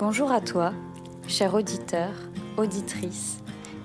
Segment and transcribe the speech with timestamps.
[0.00, 0.72] Bonjour à toi,
[1.28, 2.08] cher auditeur,
[2.56, 3.36] auditrice,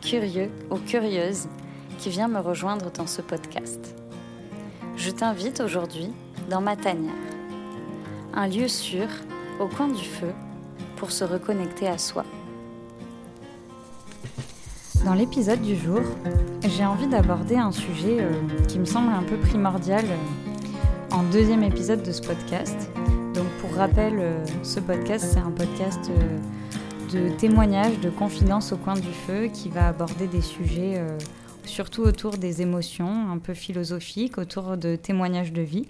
[0.02, 1.50] curieux ou curieuse
[1.98, 3.94] qui vient me rejoindre dans ce podcast.
[4.96, 6.14] Je t'invite aujourd'hui
[6.50, 7.12] dans ma tanière,
[8.34, 9.08] un lieu sûr
[9.60, 10.32] au coin du feu
[10.96, 12.24] pour se reconnecter à soi.
[15.04, 16.00] Dans l'épisode du jour,
[16.62, 18.32] j'ai envie d'aborder un sujet euh,
[18.70, 22.90] qui me semble un peu primordial euh, en deuxième épisode de ce podcast.
[23.76, 26.10] Donc pour rappel, euh, ce podcast, c'est un podcast
[27.14, 31.02] de témoignages, de confidences au coin du feu qui va aborder des sujets
[31.68, 35.88] surtout autour des émotions, un peu philosophiques, autour de témoignages de vie.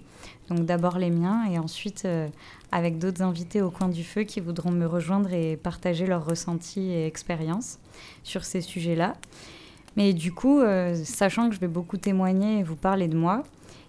[0.48, 2.28] Donc d'abord les miens et ensuite euh,
[2.72, 6.90] avec d'autres invités au coin du feu qui voudront me rejoindre et partager leurs ressentis
[6.90, 7.78] et expériences
[8.22, 9.14] sur ces sujets-là.
[9.96, 13.42] Mais du coup, euh, sachant que je vais beaucoup témoigner et vous parler de moi,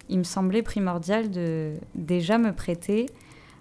[0.08, 3.06] il me semblait primordial de déjà me prêter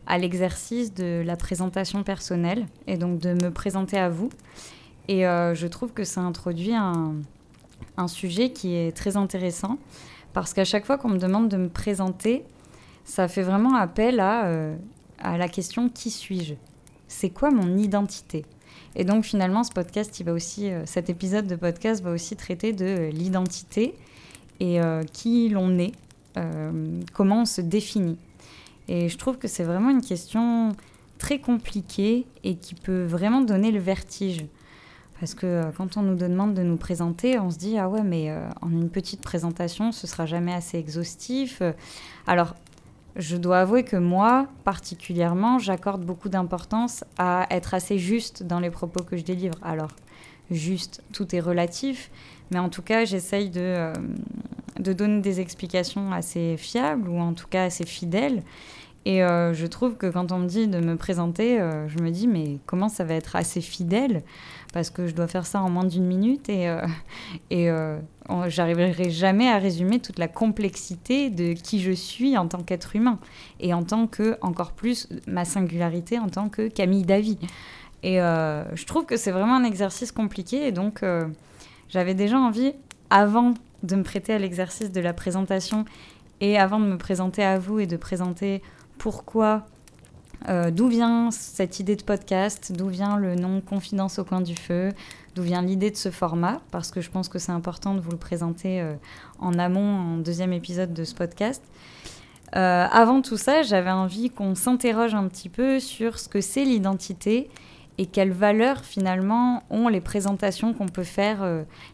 [0.07, 4.29] à l'exercice de la présentation personnelle et donc de me présenter à vous.
[5.07, 7.15] Et euh, je trouve que ça introduit un,
[8.07, 9.77] sujet qui est très intéressant
[10.33, 12.43] parce qu'à chaque fois qu'on me demande de me présenter,
[13.05, 14.75] ça fait vraiment appel à, euh,
[15.23, 16.53] la question qui suis-je?
[17.07, 18.45] C'est quoi mon identité?
[18.95, 22.35] Et donc finalement, ce podcast, il va aussi, euh, cet épisode de podcast va aussi
[22.35, 23.95] traiter de l'identité
[24.59, 24.79] et
[25.13, 25.91] qui l'on est,
[27.13, 28.17] comment on se définit.
[28.87, 30.71] Et je trouve que c'est vraiment une question
[31.17, 34.45] très compliquée et qui peut vraiment donner le vertige.
[35.19, 38.03] Parce que euh, quand on nous demande de nous présenter, on se dit ah ouais
[38.03, 41.61] mais euh, en une petite présentation ce sera jamais assez exhaustif.
[42.27, 42.55] Alors
[43.15, 48.69] je dois avouer que moi particulièrement j'accorde beaucoup d'importance à être assez juste dans les
[48.69, 49.57] propos que je délivre.
[49.63, 49.91] Alors
[50.51, 52.11] juste tout est relatif,
[52.51, 53.93] mais en tout cas j'essaye de, euh,
[54.79, 58.43] de donner des explications assez fiables ou en tout cas assez fidèles.
[59.05, 62.57] Et je trouve que quand on me dit de me présenter, je me dis mais
[62.65, 64.21] comment ça va être assez fidèle?
[64.73, 66.85] Parce que je dois faire ça en moins d'une minute et, euh,
[67.49, 67.97] et euh,
[68.47, 73.17] j'arriverai jamais à résumer toute la complexité de qui je suis en tant qu'être humain
[73.59, 77.39] et en tant que, encore plus, ma singularité en tant que Camille Davy.
[78.03, 81.03] Et euh, je trouve que c'est vraiment un exercice compliqué et donc
[81.89, 82.73] j'avais déjà envie,
[83.09, 85.85] avant de me prêter à l'exercice de la présentation
[86.41, 88.61] et avant de me présenter à vous et de présenter
[88.97, 89.65] pourquoi
[90.49, 94.55] euh, d'où vient cette idée de podcast D'où vient le nom Confidence au coin du
[94.55, 94.91] feu
[95.35, 98.11] D'où vient l'idée de ce format Parce que je pense que c'est important de vous
[98.11, 98.93] le présenter euh,
[99.39, 101.63] en amont, en deuxième épisode de ce podcast.
[102.55, 106.63] Euh, avant tout ça, j'avais envie qu'on s'interroge un petit peu sur ce que c'est
[106.63, 107.49] l'identité
[107.97, 111.43] et quelles valeurs finalement ont les présentations qu'on peut faire,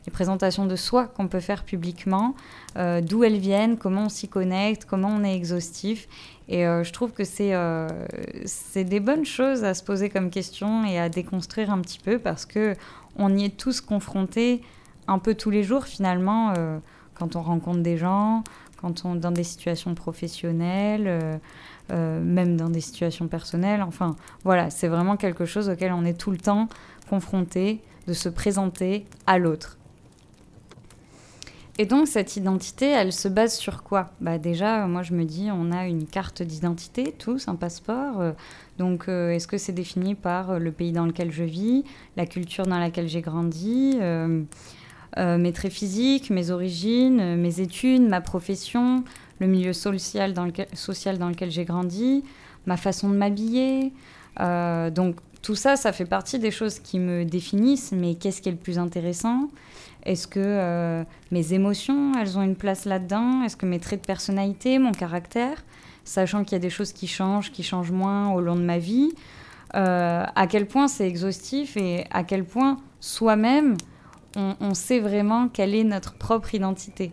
[0.06, 2.36] les présentations de soi qu'on peut faire publiquement,
[2.76, 6.10] d'où elles viennent, comment on s'y connecte, comment on est exhaustif.
[6.50, 7.88] Et euh, je trouve que euh,
[8.46, 12.20] c'est des bonnes choses à se poser comme question et à déconstruire un petit peu
[12.20, 12.76] parce que
[13.16, 14.62] on y est tous confrontés
[15.08, 16.78] un peu tous les jours finalement euh,
[17.14, 18.44] quand on rencontre des gens,
[18.82, 21.40] quand on dans des situations professionnelles,
[21.90, 23.82] même dans des situations personnelles.
[23.82, 26.68] Enfin voilà, c'est vraiment quelque chose auquel on est tout le temps
[27.10, 29.78] confronté de se présenter à l'autre.
[31.80, 34.12] Et donc cette identité, elle se base sur quoi?
[34.22, 38.22] Bah Déjà, moi je me dis, on a une carte d'identité, tous, un passeport.
[38.22, 38.32] Euh,
[38.78, 41.84] donc euh, est-ce que c'est défini par euh, le pays dans lequel je vis,
[42.16, 43.98] la culture dans laquelle j'ai grandi,
[45.18, 49.04] mes traits physiques, mes origines, mes études, ma profession,
[49.44, 52.24] le milieu social dans lequel, social dans lequel j'ai grandi,
[52.66, 53.92] ma façon de m'habiller
[54.40, 58.54] Donc tout ça, ça fait partie des choses qui me définissent, mais qu'est-ce qui est
[58.54, 59.50] le plus intéressant?
[60.06, 63.44] Est-ce que euh, mes émotions, elles ont une place là-dedans?
[63.44, 65.64] Est-ce que mes traits de personnalité, mon caractère,
[66.06, 68.78] sachant qu'il y a des choses qui changent, qui changent moins au long de ma
[68.78, 69.12] vie,
[69.76, 73.76] euh, à quel point c'est exhaustif et à quel point soi-même,
[74.36, 77.12] on, sait vraiment quelle est notre propre identité?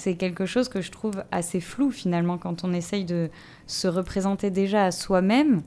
[0.00, 3.28] C'est quelque chose que je trouve assez flou finalement quand on essaye de
[3.66, 5.60] se représenter déjà à soi-même.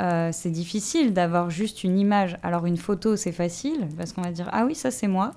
[0.00, 2.36] Euh, c'est difficile d'avoir juste une image.
[2.42, 5.32] Alors une photo, c'est facile parce qu'on va dire ah oui ça c'est moi.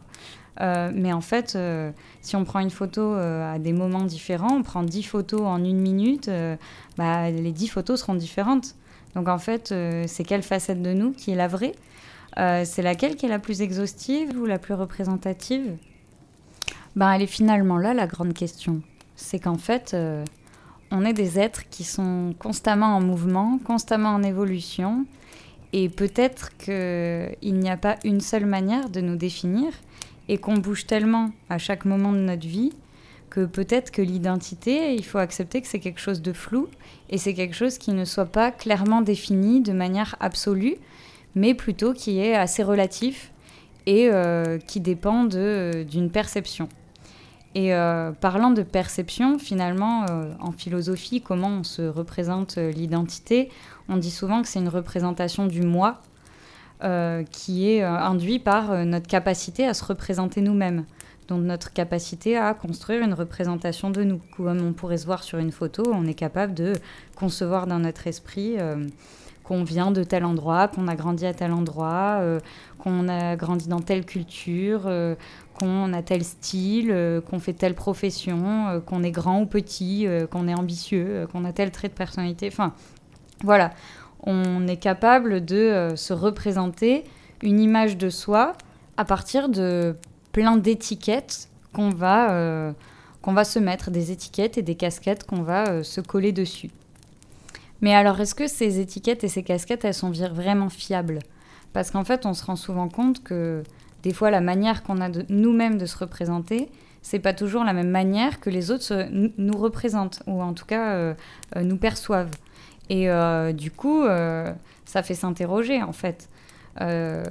[0.60, 1.90] Euh, mais en fait, euh,
[2.20, 5.80] si on prend une photo à des moments différents, on prend 10 photos en une
[5.80, 6.30] minute,
[6.98, 8.76] bah, les 10 photos seront différentes.
[9.16, 9.74] Donc en fait,
[10.06, 11.76] c'est quelle facette de nous qui est la vraie?
[12.36, 15.78] C'est laquelle qui est la plus exhaustive ou la plus représentative?
[16.98, 18.82] Ben, Elle est finalement là la grande question.
[19.16, 19.96] C'est qu'en fait,
[20.92, 25.06] on est des êtres qui sont constamment en mouvement, constamment en évolution.
[25.74, 29.72] Et peut-être qu'il n'y a pas une seule manière de nous définir
[30.30, 32.74] et qu'on bouge tellement à chaque moment de notre vie
[33.30, 36.70] que peut-être que l'identité, il faut accepter que c'est quelque chose de flou
[37.10, 40.76] et c'est quelque chose qui ne soit pas clairement défini de manière absolue,
[41.36, 43.32] mais plutôt qui est assez relatif
[43.86, 44.10] et
[44.66, 46.70] qui dépend d'une perception.
[47.56, 47.72] Et
[48.22, 50.06] parlant de perception, finalement,
[50.40, 53.50] en philosophie, comment on se représente l'identité,
[53.90, 56.02] on dit souvent que c'est une représentation du moi
[57.32, 60.86] qui est induit par notre capacité à se représenter nous-mêmes
[61.28, 64.22] donc notre capacité à construire une représentation de nous.
[64.36, 66.74] Comme on pourrait se voir sur une photo, on est capable de
[67.16, 68.88] concevoir dans notre esprit euh,
[69.48, 72.40] qu'on vient de tel endroit, qu'on a grandi à tel endroit, euh,
[72.80, 75.16] qu'on a grandi dans telle culture, euh,
[75.58, 80.54] qu'on a tel style, qu'on fait telle profession, qu'on est grand ou petit, qu'on est
[80.54, 82.48] ambitieux, qu'on a tel trait de personnalité.
[82.52, 82.74] Enfin,
[83.44, 83.72] voilà,
[84.24, 87.06] on est capable de se représenter
[87.42, 88.54] une image de soi
[88.98, 89.96] à partir de
[90.32, 92.72] plein d'étiquettes qu'on va, euh,
[93.22, 96.70] qu'on va se mettre, des étiquettes et des casquettes qu'on va euh, se coller dessus.
[97.82, 101.20] Mais alors, est-ce que ces étiquettes et ces casquettes, elles sont vraiment fiables?
[101.74, 103.64] Parce qu'en fait, on se rend souvent compte que
[104.04, 106.70] des fois, la manière qu'on a de nous-mêmes de se représenter,
[107.02, 110.94] c'est pas toujours la même manière que les autres nous représentent, ou en tout cas
[110.94, 111.14] euh,
[111.56, 112.32] nous perçoivent.
[112.90, 113.10] Et
[113.54, 114.04] du coup,
[114.86, 116.30] ça fait s'interroger, en fait.
[116.80, 117.24] Euh,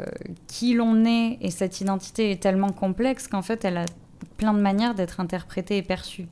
[0.49, 3.85] qui l'on est et cette identité est tellement complexe qu'en fait elle a
[4.39, 6.27] plein de manières d'être interprétée et perçue.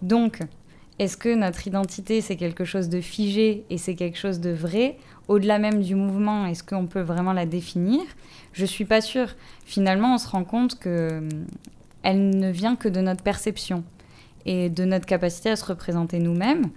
[0.00, 0.38] Donc,
[0.98, 4.96] est-ce que notre identité c'est quelque chose de figé et c'est quelque chose de vrai
[5.28, 8.02] Au-delà même du mouvement, est-ce qu'on peut vraiment la définir?
[8.52, 9.34] Je suis pas sûre.
[9.66, 11.28] Finalement, on se rend compte que hum,
[12.02, 13.84] elle ne vient que de notre perception
[14.46, 16.70] et de notre capacité à se représenter nous-mêmes.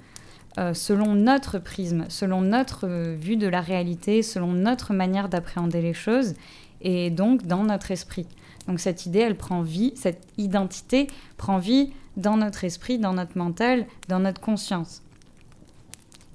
[0.57, 5.81] Euh, selon notre prisme, selon notre euh, vue de la réalité, selon notre manière d'appréhender
[5.81, 6.33] les choses,
[6.81, 8.25] et donc dans notre esprit.
[8.68, 11.07] Donc cette idée, elle prend vie, cette identité
[11.38, 15.02] prend vie dans notre esprit, dans notre mental, dans notre conscience.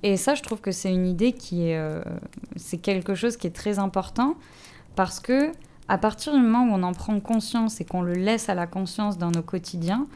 [0.02, 2.02] Et ça, je trouve que c'est une idée qui est, euh,
[2.56, 4.34] c'est quelque chose qui est très important
[4.96, 5.52] parce que
[5.88, 8.66] à partir du moment où on en prend conscience et qu'on le laisse à la
[8.66, 10.06] conscience dans nos quotidiens,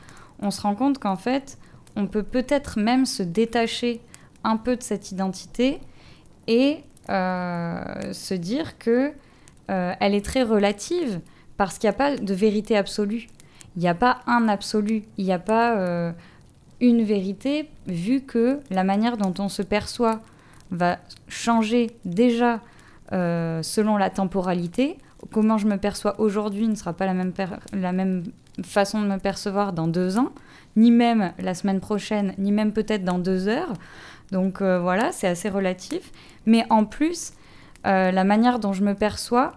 [0.41, 1.59] on se rend compte qu'en fait,
[1.97, 4.01] on peut peut-être même se détacher
[4.45, 5.81] un peu de cette identité
[6.47, 6.79] et
[7.11, 9.13] euh, se dire que
[9.71, 11.21] euh, elle est très relative
[11.57, 13.29] parce qu'il n'y a pas de vérité absolue.
[13.77, 15.05] Il n'y a pas un absolu.
[15.17, 16.13] Il n'y a pas euh,
[16.81, 20.21] une vérité vu que la manière dont on se perçoit
[20.71, 20.99] va
[21.29, 22.61] changer déjà
[23.11, 24.99] selon la temporalité.
[25.33, 28.23] Comment je me perçois aujourd'hui ne sera pas la même,
[28.63, 30.31] façon de me percevoir dans deux ans
[30.77, 33.73] ni même la semaine prochaine, ni même peut-être dans deux heures.
[34.31, 36.13] Donc euh, voilà, c'est assez relatif.
[36.47, 37.33] Mais en plus,
[37.87, 39.53] euh, la manière dont je me perçois,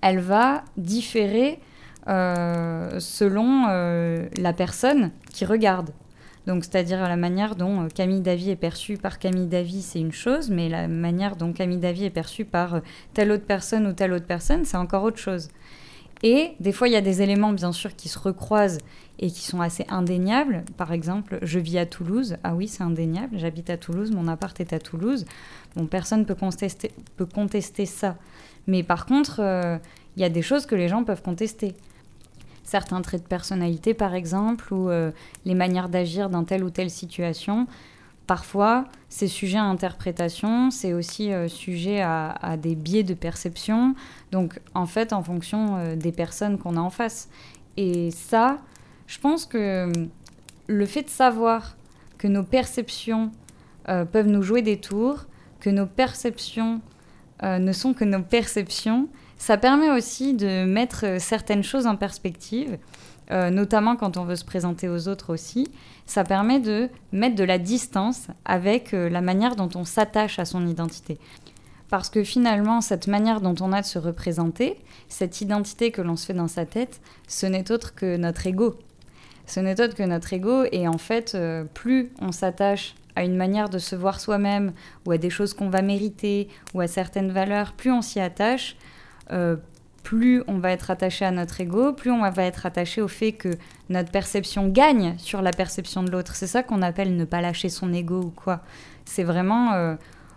[0.00, 1.64] elle va différer euh,
[2.08, 5.90] selon la personne qui regarde.
[6.46, 10.48] Donc, c'est-à-dire la manière dont Camille Davy est perçue par Camille Davy, c'est une chose,
[10.48, 12.80] mais la manière dont Camille Davy est perçue par
[13.12, 15.50] telle autre personne ou telle autre personne, c'est encore autre chose.
[16.22, 18.78] Et des fois, il y a des éléments, bien sûr, qui se recroisent
[19.18, 20.64] et qui sont assez indéniables.
[20.76, 22.36] Par exemple, je vis à Toulouse.
[22.42, 23.38] Ah oui, c'est indéniable.
[23.38, 24.10] J'habite à Toulouse.
[24.10, 25.26] Mon appart est à Toulouse.
[25.76, 28.16] Bon, personne contester, peut contester ça.
[28.66, 29.78] Mais par contre, euh,
[30.16, 31.74] il y a des choses que les gens peuvent contester.
[32.68, 35.10] Certains traits de personnalité, par exemple, ou euh,
[35.46, 37.66] les manières d'agir dans telle ou telle situation.
[38.26, 43.94] Parfois, c'est sujet à interprétation, c'est aussi euh, sujet à, des biais de perception,
[44.32, 47.30] donc en fait en fonction euh, des personnes qu'on a en face.
[47.78, 48.58] Et ça,
[49.06, 49.90] je pense que
[50.66, 51.74] le fait de savoir
[52.18, 53.30] que nos perceptions
[53.86, 55.24] peuvent nous jouer des tours,
[55.60, 56.82] que nos perceptions
[57.42, 62.78] ne sont que nos perceptions, ça permet aussi de mettre certaines choses en perspective
[63.30, 65.68] euh, notamment quand on veut se présenter aux autres aussi,
[66.06, 70.46] ça permet de mettre de la distance avec euh, la manière dont on s'attache à
[70.46, 71.18] son identité.
[71.90, 74.78] Parce que finalement, cette manière dont on a de se représenter,
[75.08, 78.76] cette identité que l'on se fait dans sa tête, ce n'est autre que notre ego.
[79.46, 83.36] Ce n'est autre que notre ego, et en fait, euh, plus on s'attache à une
[83.36, 84.72] manière de se voir soi-même,
[85.06, 88.76] ou à des choses qu'on va mériter, ou à certaines valeurs, plus on s'y attache,
[90.08, 93.32] plus on va être attaché à notre ego, plus on va être attaché au fait
[93.32, 93.50] que
[93.90, 96.34] notre perception gagne sur la perception de l'autre.
[96.34, 98.60] C'est ça qu'on appelle ne pas lâcher son ego ou quoi.
[99.04, 99.96] C'est vraiment euh,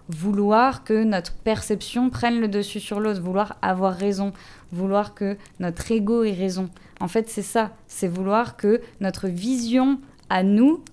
[0.09, 4.33] vouloir que notre perception prenne le dessus sur l'autre, vouloir avoir raison,
[4.73, 6.69] vouloir que notre ego ait raison.
[6.99, 10.83] En fait, c'est ça, c'est vouloir que notre vision à nous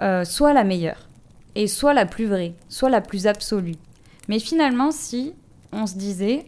[0.00, 1.08] euh, soit la meilleure
[1.54, 3.76] et soit la plus vraie, soit la plus absolue.
[4.28, 5.34] Mais finalement, si
[5.70, 6.46] on se disait,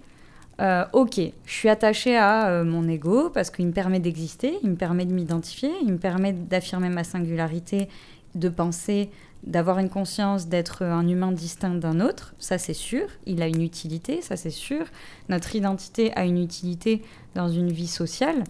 [0.60, 4.70] euh, ok, je suis attachée à euh, mon ego parce qu'il me permet d'exister, il
[4.70, 7.88] me permet de m'identifier, il me permet d'affirmer ma singularité,
[8.34, 9.10] de penser
[9.42, 13.60] d'avoir une conscience d'être un humain distinct d'un autre, ça c'est sûr, il a une
[13.60, 14.86] utilité, ça c'est sûr.
[15.28, 17.02] Notre identité a une utilité
[17.34, 18.44] dans une vie sociale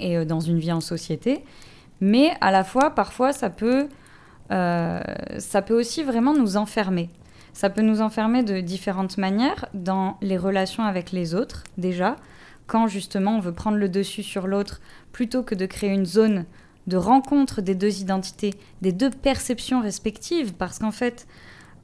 [0.00, 1.44] et euh, dans une vie en société,
[2.00, 3.88] mais à la fois, parfois, ça peut,
[4.50, 7.10] ça peut aussi vraiment nous enfermer.
[7.58, 12.14] Ça peut nous enfermer de différentes manières dans les relations avec les autres, déjà,
[12.68, 16.44] quand justement on veut prendre le dessus sur l'autre, plutôt que de créer une zone
[16.86, 21.26] de rencontre des deux identités, des deux perceptions respectives, parce qu'en fait,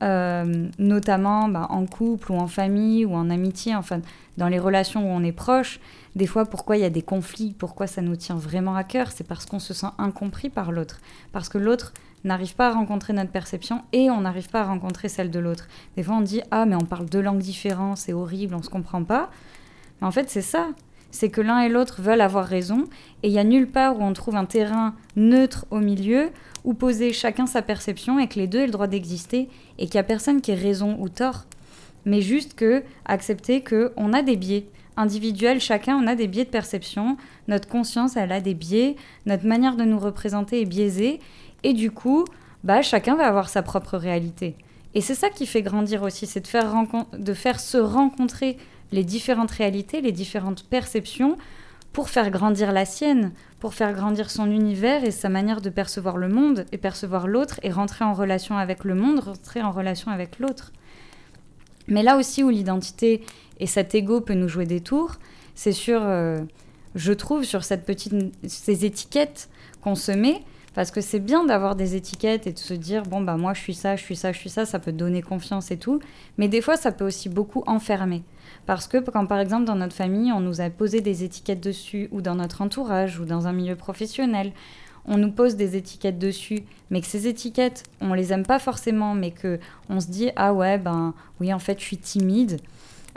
[0.04, 4.00] euh, notamment bah, en couple ou en famille ou en amitié, enfin
[4.36, 5.80] dans les relations où on est proche,
[6.14, 9.10] des fois pourquoi il y a des conflits, pourquoi ça nous tient vraiment à cœur,
[9.10, 11.00] c'est parce qu'on se sent incompris par l'autre,
[11.32, 15.08] parce que l'autre n'arrive pas à rencontrer notre perception et on n'arrive pas à rencontrer
[15.08, 15.68] celle de l'autre.
[15.96, 18.70] Des fois on dit ah mais on parle deux langues différentes, c'est horrible, on se
[18.70, 19.30] comprend pas.
[20.00, 20.68] Mais en fait c'est ça,
[21.14, 22.84] c'est que l'un et l'autre veulent avoir raison,
[23.22, 26.30] et il n'y a nulle part où on trouve un terrain neutre au milieu,
[26.64, 29.94] où poser chacun sa perception, et que les deux aient le droit d'exister, et qu'il
[29.94, 31.44] n'y a personne qui ait raison ou tort,
[32.04, 34.66] mais juste que accepter qu'on a des biais.
[34.96, 37.16] Individuels, chacun on a des biais de perception,
[37.46, 41.20] notre conscience elle a des biais, notre manière de nous représenter est biaisée,
[41.64, 42.24] et du coup,
[42.62, 44.56] bah, chacun va avoir sa propre réalité.
[44.94, 48.56] Et c'est ça qui fait grandir aussi, c'est de faire, se rencontrer
[48.92, 51.36] les différentes réalités, les différentes perceptions
[51.92, 56.16] pour faire grandir la sienne, pour faire grandir son univers et sa manière de percevoir
[56.16, 60.12] le monde et percevoir l'autre et rentrer en relation avec le monde, rentrer en relation
[60.12, 60.72] avec l'autre.
[61.88, 63.24] Mais là aussi où l'identité
[63.58, 65.16] et cet ego peut nous jouer des tours,
[65.54, 66.40] c'est sur, euh,
[66.94, 68.14] je trouve, sur cette petite,
[68.46, 69.48] ces étiquettes
[69.82, 70.42] qu'on se met,
[70.74, 73.60] parce que c'est bien d'avoir des étiquettes et de se dire, bon, bah moi je
[73.60, 76.00] suis ça, je suis ça, je suis ça, ça peut donner confiance et tout,
[76.36, 78.24] mais des fois ça peut aussi beaucoup enfermer.
[78.66, 82.08] Parce que quand par exemple dans notre famille, on nous a posé des étiquettes dessus,
[82.10, 84.52] ou dans notre entourage, ou dans un milieu professionnel,
[85.06, 89.14] on nous pose des étiquettes dessus, mais que ces étiquettes, on les aime pas forcément,
[89.14, 92.58] mais que on se dit ah ouais ben oui en fait je suis timide,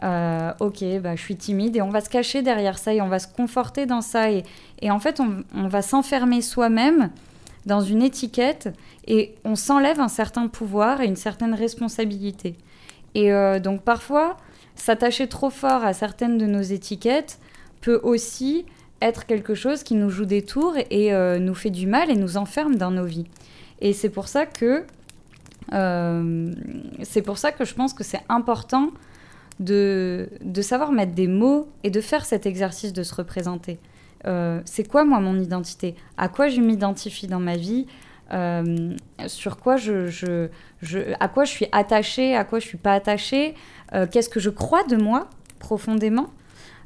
[0.03, 3.07] euh, ok bah, je suis timide et on va se cacher derrière ça et on
[3.07, 4.31] va se conforter dans ça.
[4.31, 4.43] Et,
[4.81, 7.09] et en fait on, on va s'enfermer soi-même
[7.67, 8.69] dans une étiquette
[9.05, 12.55] et on s'enlève un certain pouvoir et une certaine responsabilité.
[13.13, 14.37] Et euh, donc parfois
[14.75, 17.39] s'attacher trop fort à certaines de nos étiquettes
[17.81, 18.65] peut aussi
[19.01, 22.15] être quelque chose qui nous joue des tours et euh, nous fait du mal et
[22.15, 23.27] nous enferme dans nos vies.
[23.81, 24.83] Et c'est pour ça que
[25.73, 26.53] euh,
[27.03, 28.91] c'est pour ça que je pense que c'est important
[29.59, 33.77] de, de, savoir mettre des mots et de faire cet exercice de se représenter.
[34.27, 35.95] Euh, c'est quoi moi mon identité?
[36.17, 37.87] À quoi je m'identifie dans ma vie?
[39.27, 40.49] Sur quoi je, je,
[40.81, 43.55] je, à quoi je suis attachée, à quoi je suis pas attachée,
[43.93, 45.29] euh, qu'est-ce que je crois de moi
[45.59, 46.27] profondément?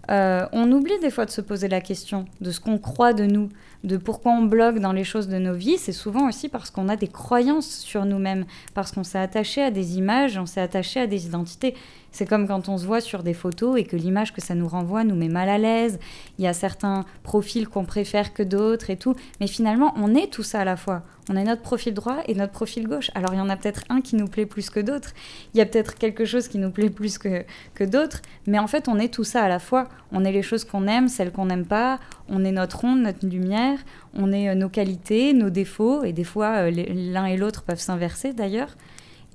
[0.09, 3.25] Euh, on oublie des fois de se poser la question de ce qu'on croit de
[3.25, 3.49] nous,
[3.83, 5.77] de pourquoi on bloque dans les choses de nos vies.
[5.77, 9.71] C'est souvent aussi parce qu'on a des croyances sur nous-mêmes, parce qu'on s'est attaché à
[9.71, 11.75] des images, on s'est attaché à des identités.
[12.11, 14.67] C'est comme quand on se voit sur des photos et que l'image que ça nous
[14.67, 15.99] renvoie nous met mal à l'aise.
[16.37, 19.15] Il y a certains profils qu'on préfère que d'autres et tout.
[19.39, 21.03] Mais finalement, on est tout ça à la fois.
[21.29, 23.11] On a notre profil droit et notre profil gauche.
[23.15, 25.11] Alors il y en a peut-être un qui nous plaît plus que d'autres.
[25.53, 28.21] Il y a peut-être quelque chose qui nous plaît plus que, que d'autres.
[28.47, 29.87] Mais en fait, on est tout ça à la fois.
[30.11, 31.99] On est les choses qu'on aime, celles qu'on n'aime pas.
[32.27, 33.79] On est notre onde, notre lumière.
[34.13, 36.03] On est euh, nos qualités, nos défauts.
[36.03, 38.75] Et des fois, euh, l'un et l'autre peuvent s'inverser d'ailleurs.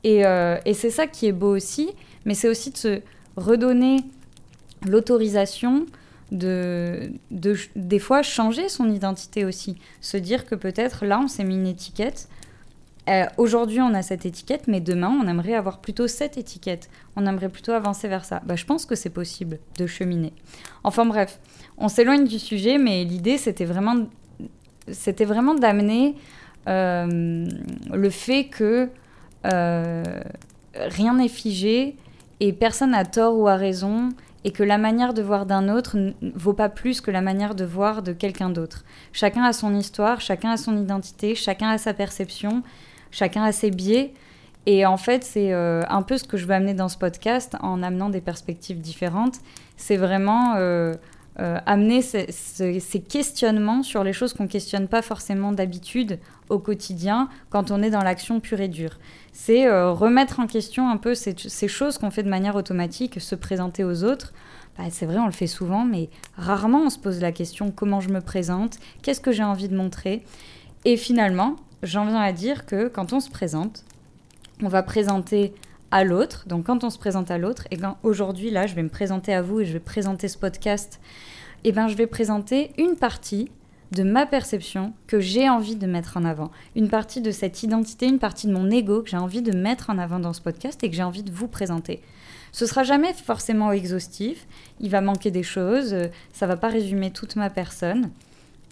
[0.07, 1.91] Et, euh, et c'est ça qui est beau aussi
[2.27, 3.01] mais c'est aussi de se
[3.37, 3.99] redonner
[4.87, 5.87] l'autorisation
[6.33, 9.77] de, de, des fois changer son identité aussi.
[10.01, 12.29] Se dire que peut-être là, on s'est mis une étiquette.
[13.09, 16.91] Euh, aujourd'hui, on a cette étiquette, mais demain, on aimerait avoir plutôt cette étiquette.
[17.15, 18.43] On aimerait plutôt avancer vers ça.
[18.45, 20.33] Bah, je pense que c'est possible de cheminer.
[20.83, 21.39] Enfin bref,
[21.79, 24.09] on s'éloigne du sujet, mais l'idée, c'était vraiment,
[24.91, 26.17] c'était vraiment d'amener
[26.67, 27.47] euh,
[27.93, 28.91] le fait que
[29.53, 31.97] rien n'est figé
[32.41, 34.11] et personne n'a tort ou a raison
[34.47, 37.57] et que la manière de voir d'un autre ne vaut pas plus que la manière
[37.57, 38.85] de voir de quelqu'un d'autre.
[39.13, 42.63] Chacun a son histoire, chacun a son identité, chacun a sa perception,
[43.11, 44.15] chacun a ses biais.
[44.67, 47.57] Et en fait, c'est euh, un peu ce que je veux amener dans ce podcast
[47.61, 49.41] en amenant des perspectives différentes.
[49.77, 50.95] C'est vraiment euh,
[51.41, 57.29] euh, amener ces, ces, questionnements sur les choses qu'on questionne pas forcément d'habitude au quotidien
[57.51, 58.99] quand on est dans l'action pure et dure.
[59.39, 63.35] C'est euh, remettre en question un peu ces, choses qu'on fait de manière automatique, se
[63.35, 64.33] présenter aux autres.
[64.79, 68.01] Bah, c'est vrai, on le fait souvent, mais rarement on se pose la question comment
[68.01, 70.25] je me présente, qu'est-ce que j'ai envie de montrer?
[70.87, 73.85] Et finalement, j'en viens à dire que quand on se présente,
[74.63, 75.53] on va présenter
[75.91, 76.49] à l'autre.
[76.49, 79.35] Donc quand on se présente à l'autre, et quand aujourd'hui là, je vais me présenter
[79.35, 80.99] à vous et je vais présenter ce podcast,
[81.63, 83.51] et eh ben je vais présenter une partie
[83.93, 86.51] de ma perception que j'ai envie de mettre en avant.
[86.75, 89.91] Une partie de cette identité, une partie de mon ego que j'ai envie de mettre
[89.91, 92.03] en avant dans ce podcast et que j'ai envie de vous présenter.
[92.53, 94.47] Ce sera jamais forcément exhaustif,
[94.81, 95.95] il va manquer des choses,
[96.33, 98.11] ça va pas résumer toute ma personne,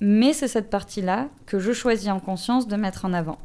[0.00, 3.38] mais c'est cette partie-là que je choisis en conscience de mettre en avant.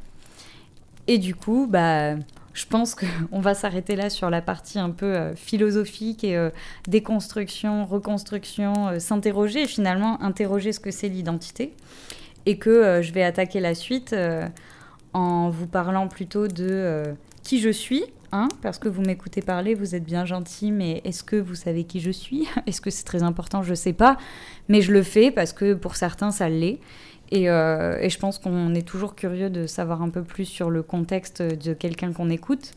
[1.08, 2.16] Et du coup, bah,
[2.60, 6.50] je pense qu'on va s'arrêter là sur la partie un peu euh, philosophique et euh,
[6.88, 11.74] déconstruction, reconstruction, euh, s'interroger finalement interroger ce que c'est l'identité.
[12.46, 14.16] Et que je vais attaquer la suite
[15.14, 17.04] en vous parlant plutôt de
[17.44, 18.06] qui je suis.
[18.32, 21.84] Hein, parce que vous m'écoutez parler, vous êtes bien gentil, mais est-ce que vous savez
[21.84, 22.48] qui je suis?
[22.68, 23.62] Est-ce que c'est très important?
[23.62, 24.18] Je ne sais pas,
[24.68, 26.80] mais je le fais parce que pour certains, ça l'est.
[27.34, 30.82] Euh, et, je pense qu'on est toujours curieux de savoir un peu plus sur le
[30.82, 32.74] contexte de quelqu'un qu'on écoute.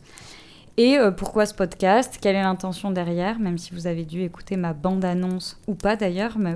[0.77, 2.17] Et euh, pourquoi ce podcast?
[2.21, 3.39] Quelle est l'intention derrière?
[3.39, 6.53] Même si vous avez dû écouter ma bande-annonce ou pas d'ailleurs, mais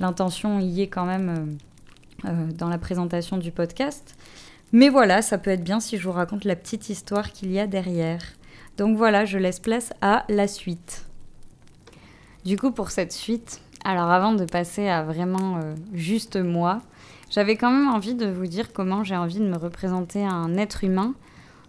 [0.00, 1.56] l'intention y est quand même
[2.24, 4.16] euh, dans la présentation du podcast.
[4.72, 7.58] Mais voilà, ça peut être bien si je vous raconte la petite histoire qu'il y
[7.58, 8.22] a derrière.
[8.76, 11.04] Donc voilà, je laisse place à la suite.
[12.44, 15.60] Du coup, pour cette suite, alors avant de passer à vraiment
[15.92, 16.80] juste moi,
[17.30, 20.84] j'avais quand même envie de vous dire comment j'ai envie de me représenter un être
[20.84, 21.14] humain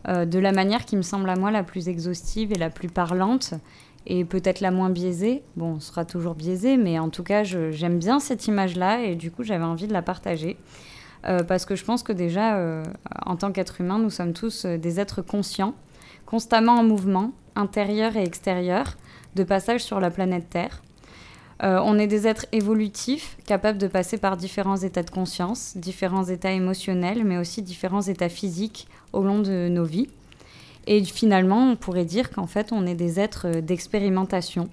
[0.07, 2.89] euh, de la manière qui me semble à moi la plus exhaustive et la plus
[2.89, 3.55] parlante
[4.05, 5.41] et peut-être la moins biaisée.
[5.55, 9.31] Bon, on sera toujours biaisé, mais en tout cas, j'aime bien cette image-là et du
[9.31, 10.57] coup, j'avais envie de la partager.
[11.25, 12.84] Euh, parce que je pense que déjà, euh,
[13.25, 15.74] en tant qu'être humain, nous sommes tous des êtres conscients,
[16.27, 18.95] constamment en mouvement, intérieur et extérieur,
[19.34, 20.84] de passage sur la planète Terre.
[21.64, 26.26] Euh, on est des êtres évolutifs, capables de passer par différents états de conscience, différents
[26.26, 30.10] états émotionnels, mais aussi différents états physiques au long de nos vies.
[30.88, 34.70] Et finalement, on pourrait dire qu'en fait, on est des êtres d'expérimentation.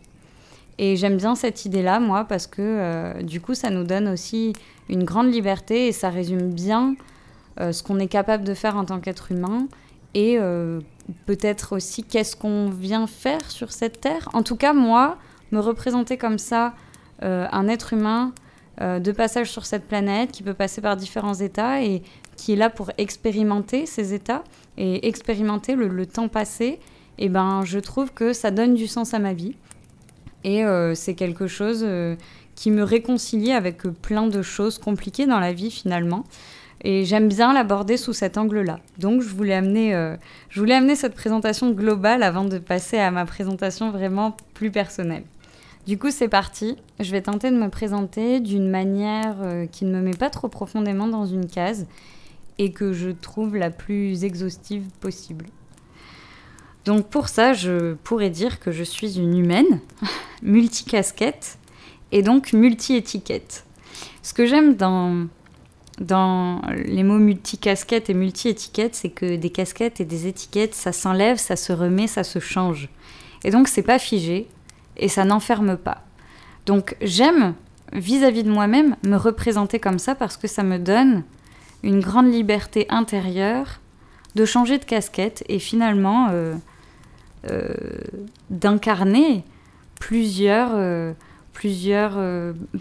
[0.78, 4.52] Et j'aime bien cette idée-là, moi, parce que euh, du coup, ça nous donne aussi
[4.88, 6.96] une grande liberté et ça résume bien
[7.60, 9.68] euh, ce qu'on est capable de faire en tant qu'être humain
[10.14, 10.38] et
[11.24, 14.28] peut-être aussi qu'est-ce qu'on vient faire sur cette terre.
[14.34, 15.16] En tout cas, moi,
[15.52, 16.74] me représenter comme ça
[17.22, 18.32] euh, un être humain
[18.80, 22.02] euh, de passage sur cette planète qui peut passer par différents états et
[22.36, 24.42] qui est là pour expérimenter ces états
[24.76, 26.64] et expérimenter le, temps passé,
[27.18, 29.54] et eh ben je trouve que ça donne du sens à ma vie.
[30.44, 31.86] Et euh, c'est quelque chose
[32.56, 36.24] qui me réconcilie avec plein de choses compliquées dans la vie finalement.
[36.84, 38.80] Et j'aime bien l'aborder sous cet angle-là.
[38.98, 39.92] Donc je voulais, amener,
[40.48, 45.22] je voulais amener cette présentation globale avant de passer à ma présentation vraiment plus personnelle.
[45.86, 46.76] Du coup, c'est parti.
[47.00, 50.48] Je vais tenter de me présenter d'une manière euh, qui ne me met pas trop
[50.48, 51.86] profondément dans une case
[52.58, 55.46] et que je trouve la plus exhaustive possible.
[56.84, 59.80] Donc pour ça, je pourrais dire que je suis une humaine,
[60.42, 61.58] multicasquette
[62.12, 63.64] et donc multi-étiquette.
[64.22, 65.26] Ce que j'aime dans,
[66.00, 71.38] dans les mots multicasquette et multi-étiquette, c'est que des casquettes et des étiquettes, ça s'enlève,
[71.38, 72.88] ça se remet, ça se change.
[73.44, 74.46] Et donc c'est pas figé,
[74.96, 76.04] et ça n'enferme pas.
[76.66, 77.54] Donc j'aime,
[77.92, 81.24] vis-à-vis de moi-même, me représenter comme ça parce que ça me donne
[81.82, 83.80] une grande liberté intérieure
[84.34, 86.54] de changer de casquette et finalement euh,
[87.50, 87.74] euh,
[88.50, 89.44] d'incarner
[89.98, 91.12] plusieurs, euh,
[91.52, 92.18] plusieurs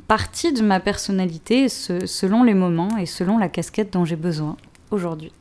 [0.08, 4.56] parties de ma personnalité selon les moments et selon la casquette dont j'ai besoin
[4.92, 5.32] aujourd'hui.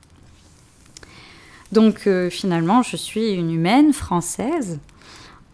[1.72, 4.80] Donc finalement, je suis une humaine française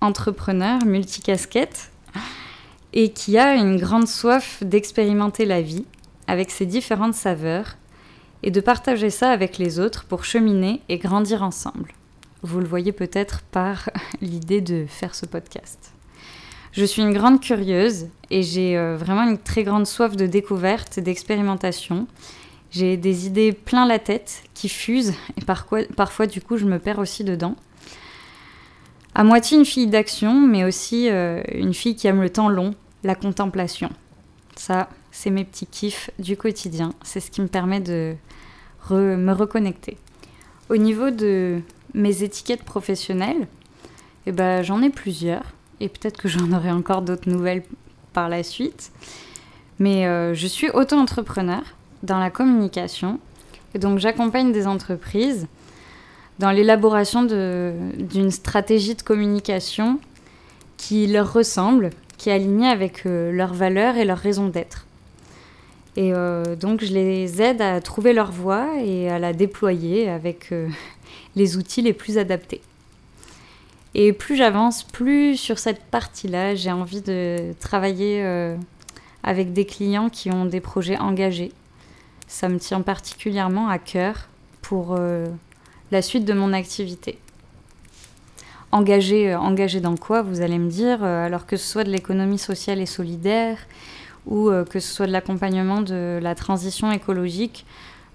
[0.06, 1.90] entrepreneur multicasquette
[2.92, 5.84] et qui a une grande soif d'expérimenter la vie
[6.26, 7.76] avec ses différentes saveurs
[8.42, 11.92] et de partager ça avec les autres pour cheminer et grandir ensemble.
[12.42, 13.90] Vous le voyez peut-être par
[14.20, 15.92] l'idée de faire ce podcast.
[16.72, 20.98] Je suis une grande curieuse et j'ai euh, vraiment une très grande soif de découverte
[20.98, 22.06] et d'expérimentation.
[22.70, 26.78] J'ai des idées plein la tête qui fusent et parfois, parfois du coup je me
[26.78, 27.56] perds aussi dedans
[29.16, 32.74] à moitié une fille d'action, mais aussi euh, une fille qui aime le temps long,
[33.02, 33.88] la contemplation.
[34.56, 36.92] Ça, c'est mes petits kiffs du quotidien.
[37.02, 38.14] C'est ce qui me permet de
[38.90, 39.96] me reconnecter.
[40.68, 41.62] Au niveau de
[41.94, 43.48] mes étiquettes professionnelles,
[44.26, 45.54] eh ben, j'en ai plusieurs.
[45.80, 47.62] Et peut-être que j'en aurai encore d'autres nouvelles
[48.12, 48.92] par la suite.
[49.78, 51.62] Mais euh, je suis auto-entrepreneur
[52.02, 53.18] dans la communication.
[53.74, 55.46] Et donc j'accompagne des entreprises
[56.38, 59.98] dans l'élaboration d'une stratégie de communication
[60.76, 64.86] qui leur ressemble, qui est alignée avec euh, leurs valeurs et leurs raisons d'être.
[65.96, 70.52] Et euh, donc je les aide à trouver leur voie et à la déployer avec
[70.52, 70.68] euh,
[71.36, 72.60] les outils les plus adaptés.
[73.94, 78.22] Et plus j'avance, plus sur cette partie-là, j'ai envie de travailler
[79.22, 81.50] avec des clients qui ont des projets engagés.
[82.26, 84.28] Ça me tient particulièrement à cœur
[84.60, 84.98] pour
[85.90, 87.18] la suite de mon activité.
[88.72, 92.80] Engagé, engagé dans quoi, vous allez me dire, alors que ce soit de l'économie sociale
[92.80, 93.58] et solidaire,
[94.26, 97.64] ou que ce soit de l'accompagnement de la transition écologique,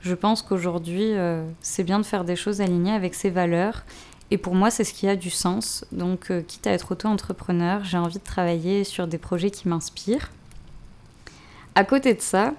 [0.01, 3.83] je pense qu'aujourd'hui, euh, c'est bien de faire des choses alignées avec ses valeurs.
[4.31, 5.85] Et pour moi, c'est ce qui a du sens.
[5.91, 10.31] Donc, euh, quitte à être auto-entrepreneur, j'ai envie de travailler sur des projets qui m'inspirent.
[11.75, 12.53] À côté de ça,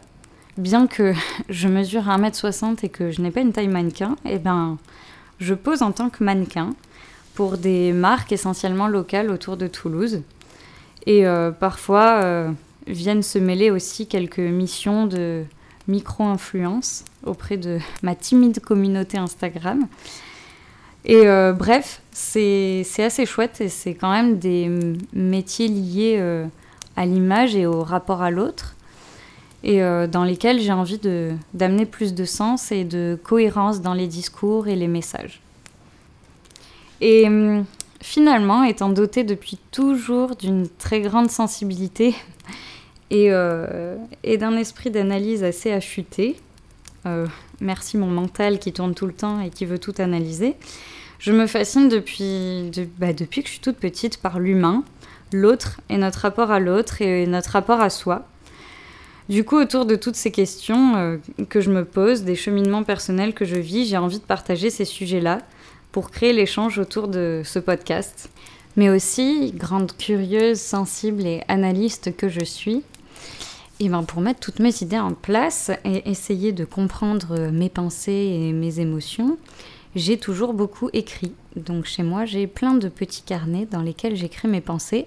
[0.57, 1.15] bien que
[1.49, 4.79] je mesure 1m60 et que je n'ai pas une taille mannequin, eh ben,
[5.39, 6.75] je pose en tant que mannequin
[7.35, 10.23] pour des marques essentiellement locales autour de Toulouse.
[11.07, 12.53] Et euh, parfois
[12.87, 15.45] viennent se mêler aussi quelques missions de
[15.89, 19.87] micro-influence auprès de ma timide communauté Instagram.
[21.05, 24.71] Et euh, bref, c'est assez chouette et c'est quand même des
[25.13, 26.47] métiers liés euh,
[26.97, 28.77] à l'image et au rapport à l'autre
[29.65, 31.01] et euh, dans lesquels j'ai envie
[31.55, 35.41] d'amener plus de sens et de cohérence dans les discours et les messages.
[37.01, 37.65] Et hum,
[38.01, 42.15] finalement, étant dotée depuis toujours d'une très grande sensibilité
[43.13, 46.37] euh, et, d'un esprit d'analyse assez affûté.
[47.07, 47.27] Euh,
[47.61, 50.57] merci mon mental qui tourne tout le temps et qui veut tout analyser.
[51.19, 54.83] Je me fascine depuis, bah, depuis que je suis toute petite par l'humain,
[55.33, 58.27] l'autre et notre rapport à l'autre et notre rapport à soi.
[59.29, 61.17] Du coup, autour de toutes ces questions euh,
[61.49, 64.85] que je me pose, des cheminements personnels que je vis, j'ai envie de partager ces
[64.85, 65.39] sujets-là
[65.93, 68.31] pour créer l'échange autour de ce podcast.
[68.77, 72.83] Mais aussi, grande curieuse, sensible et analyste que je suis,
[73.81, 78.13] et ben pour mettre toutes mes idées en place et essayer de comprendre mes pensées
[78.13, 79.39] et mes émotions,
[79.97, 81.33] j'ai toujours beaucoup écrit.
[81.57, 85.07] Donc chez moi, j'ai plein de petits carnets dans lesquels j'écris mes pensées.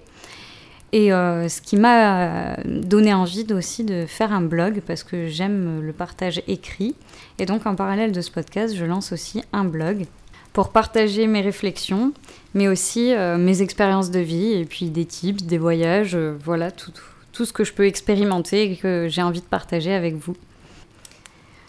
[0.96, 5.82] Et euh, ce qui m'a donné envie aussi de faire un blog parce que j'aime
[5.82, 6.96] le partage écrit.
[7.38, 10.06] Et donc en parallèle de ce podcast, je lance aussi un blog
[10.54, 12.14] pour partager mes réflexions,
[12.54, 16.72] mais aussi euh, mes expériences de vie et puis des tips, des voyages, euh, voilà,
[16.72, 16.94] tout,
[17.34, 20.38] tout ce que je peux expérimenter et que j'ai envie de partager avec vous.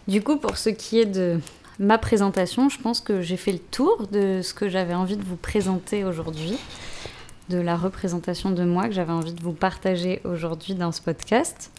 [0.06, 1.40] Du coup, pour ce qui est de
[1.80, 5.24] ma présentation, je pense que j'ai fait le tour de ce que j'avais envie de
[5.24, 6.56] vous présenter aujourd'hui,
[7.48, 11.70] de la représentation de moi que j'avais envie de vous partager aujourd'hui dans ce podcast.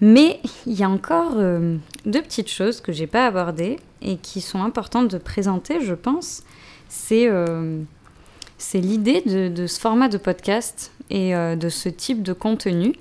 [0.00, 4.40] Mais il y a encore euh, deux petites choses que j'ai pas abordées et qui
[4.40, 6.42] sont importantes de présenter, je pense.
[6.88, 7.80] C'est euh,
[8.74, 12.94] l'idée de, ce format de podcast et euh, de ce type de contenu,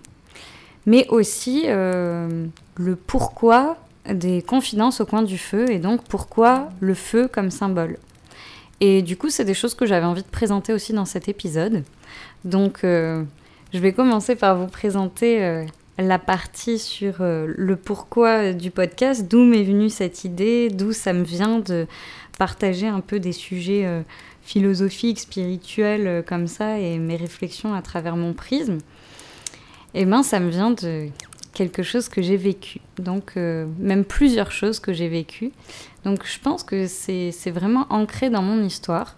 [0.86, 3.78] mais aussi le pourquoi
[4.10, 7.98] des confidences au coin du feu et donc pourquoi le feu comme symbole.
[8.82, 11.84] Et du coup, c'est des choses que j'avais envie de présenter aussi dans cet épisode.
[12.44, 13.24] Donc, euh,
[13.74, 15.66] je vais commencer par vous présenter
[15.98, 21.24] la partie sur le pourquoi du podcast, d'où m'est venue cette idée, d'où ça me
[21.24, 21.88] vient de
[22.38, 24.04] partager un peu des sujets
[24.46, 28.78] philosophique, spirituelle euh, comme ça et mes réflexions à travers mon prisme,
[29.96, 31.08] eh ben ça me vient de
[31.56, 32.80] quelque chose que j'ai vécu.
[33.00, 35.52] Donc euh, même plusieurs choses que j'ai vécues.
[36.04, 39.16] Donc je pense que c'est vraiment ancré dans mon histoire.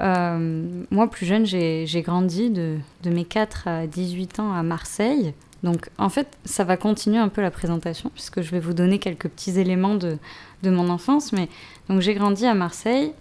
[0.00, 5.32] Euh, moi, plus jeune, j'ai grandi de, de, mes 4 à 18 ans à Marseille.
[5.62, 8.98] Donc, en fait, ça va continuer un peu la présentation, puisque je vais vous donner
[8.98, 10.18] quelques petits éléments de,
[10.62, 11.32] de mon enfance.
[11.32, 11.48] Mais
[11.88, 13.12] donc, j'ai grandi à Marseille.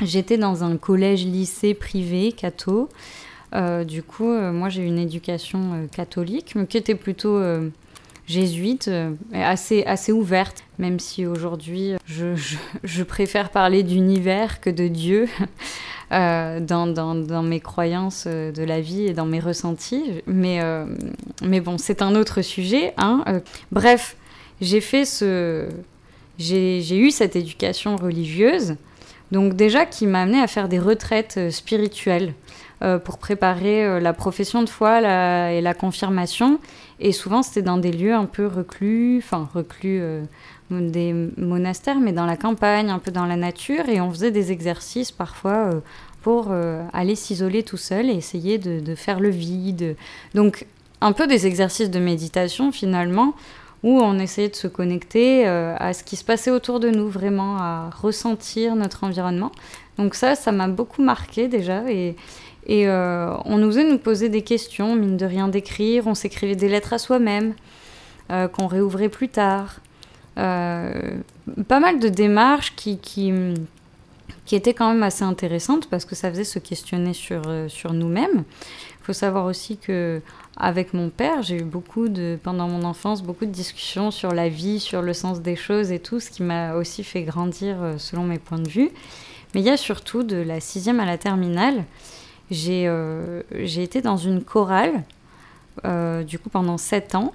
[0.00, 2.88] J'étais dans un collège-lycée privé, catho.
[3.54, 7.40] Euh, du coup, euh, moi, j'ai une éducation euh, catholique, mais qui était plutôt
[8.26, 8.90] jésuite,
[9.32, 15.28] assez, assez ouverte, même si aujourd'hui, je, préfère parler d'univers que de Dieu
[16.10, 20.22] dans, dans, mes croyances de la vie et dans mes ressentis.
[20.26, 20.60] Mais,
[21.42, 22.92] mais bon, c'est un autre sujet.
[22.98, 23.24] Hein.
[23.72, 24.16] bref,
[24.60, 25.68] j'ai fait ce...
[26.38, 28.76] J'ai eu cette éducation religieuse
[29.30, 32.32] donc déjà qui m'a amené à faire des retraites spirituelles
[32.80, 35.00] pour préparer euh, la profession de foi
[35.52, 36.60] et la confirmation.
[37.00, 40.02] Et souvent c'était dans des lieux un peu reclus, enfin reclus
[40.70, 43.88] des monastères, mais dans la campagne, un peu dans la nature.
[43.88, 45.70] Et on faisait des exercices parfois
[46.22, 46.52] pour
[46.92, 49.96] aller s'isoler tout seul et essayer de, faire le vide.
[50.34, 50.66] Donc
[51.00, 53.34] un peu des exercices de méditation finalement
[53.82, 57.08] où on essayait de se connecter euh, à ce qui se passait autour de nous,
[57.08, 59.52] vraiment à ressentir notre environnement.
[59.98, 62.16] Donc ça, ça m'a beaucoup marqué déjà et,
[62.68, 66.68] et euh, on faisait nous poser des questions, mine de rien d'écrire, on s'écrivait des
[66.68, 67.54] lettres à soi-même
[68.30, 69.80] euh, qu'on réouvrait plus tard.
[70.36, 73.32] pas mal de démarches qui,
[74.52, 78.44] étaient quand même assez intéressantes parce que ça faisait se questionner sur, sur nous-mêmes.
[79.00, 80.20] Il faut savoir aussi que
[80.60, 84.48] avec mon père, j'ai eu beaucoup de, pendant mon enfance, beaucoup de discussions sur la
[84.48, 87.96] vie, sur le sens des choses et tout, ce qui m'a aussi fait grandir euh,
[87.96, 88.90] selon mes points de vue.
[89.54, 91.84] Mais il y a surtout de la sixième à la terminale,
[92.50, 95.02] j'ai euh, été dans une chorale,
[95.84, 97.32] euh, du coup pendant sept ans.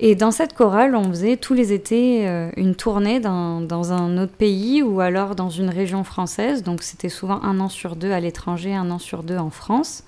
[0.00, 4.18] Et dans cette chorale, on faisait tous les étés euh, une tournée dans, dans, un
[4.18, 6.64] autre pays ou alors dans une région française.
[6.64, 10.02] Donc c'était souvent un an sur deux à l'étranger, un an sur deux en France.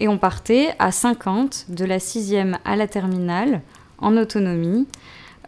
[0.00, 3.62] Et on partait à 50 de la sixième à la terminale
[3.98, 4.86] en autonomie.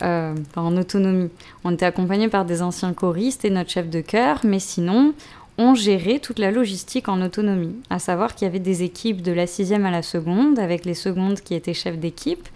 [0.03, 1.31] Euh, en autonomie.
[1.65, 5.15] On était accompagné par des anciens choristes et notre chef de chœur, mais sinon,
[5.59, 7.77] on gérait toute la logistique en autonomie.
[7.89, 10.95] À savoir qu'il y avait des équipes de la sixième à la seconde, avec les
[10.95, 12.49] secondes qui étaient chefs d'équipe,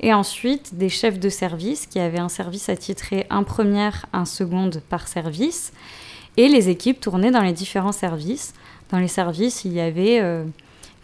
[0.00, 4.80] et ensuite des chefs de service qui avaient un service attitré un première, un seconde
[4.88, 5.72] par service,
[6.36, 8.54] et les équipes tournaient dans les différents services.
[8.90, 10.44] Dans les services, il y avait euh,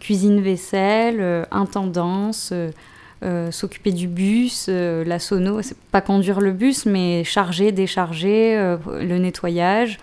[0.01, 5.61] cuisine-vaisselle, euh, intendance, euh, s'occuper du bus, la sono,
[5.91, 9.99] pas conduire le bus, mais charger, décharger, le nettoyage.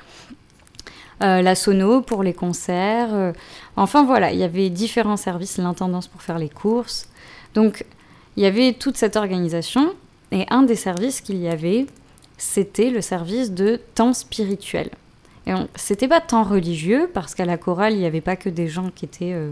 [1.22, 3.34] La sono pour les concerts.
[3.76, 7.08] enfin voilà, il y avait différents services, l'intendance pour faire les courses.
[7.56, 7.86] Donc
[8.38, 9.94] il y avait toute cette organisation
[10.32, 11.88] et un des services qu'il y avait,
[12.38, 14.90] c'était le service de temps spirituel.
[15.48, 18.68] Et c'était pas temps religieux parce qu'à la chorale, il n'y avait pas que des
[18.68, 19.52] gens qui étaient euh,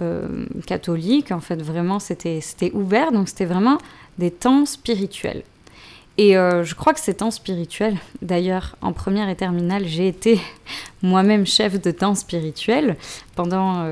[0.00, 1.32] euh, catholiques.
[1.32, 2.40] En fait, vraiment, c'était
[2.74, 3.12] ouvert.
[3.12, 3.78] Donc, c'était vraiment
[4.18, 5.42] des temps spirituels.
[6.18, 10.40] Et euh, je crois que ces temps spirituels, d'ailleurs, en première et terminale, j'ai été
[11.02, 12.96] moi-même chef de temps spirituel
[13.34, 13.86] pendant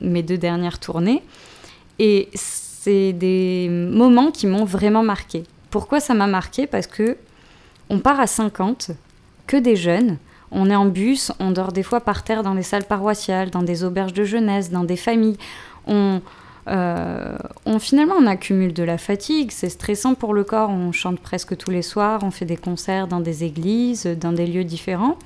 [0.00, 1.22] mes deux dernières tournées.
[1.98, 5.44] Et c'est des moments qui m'ont vraiment marqué.
[5.70, 6.66] Pourquoi ça m'a marqué?
[6.66, 7.16] Parce que
[7.90, 8.92] on part à 50,
[9.46, 10.16] que des jeunes,
[10.52, 13.62] on est en bus, on dort des fois par terre dans les salles paroissiales, dans
[13.62, 15.36] des auberges de jeunesse, dans des familles.
[16.68, 21.20] Euh, on finalement on accumule de la fatigue, c'est stressant pour le corps, on chante
[21.20, 25.16] presque tous les soirs, on fait des concerts dans des églises, dans des lieux différents.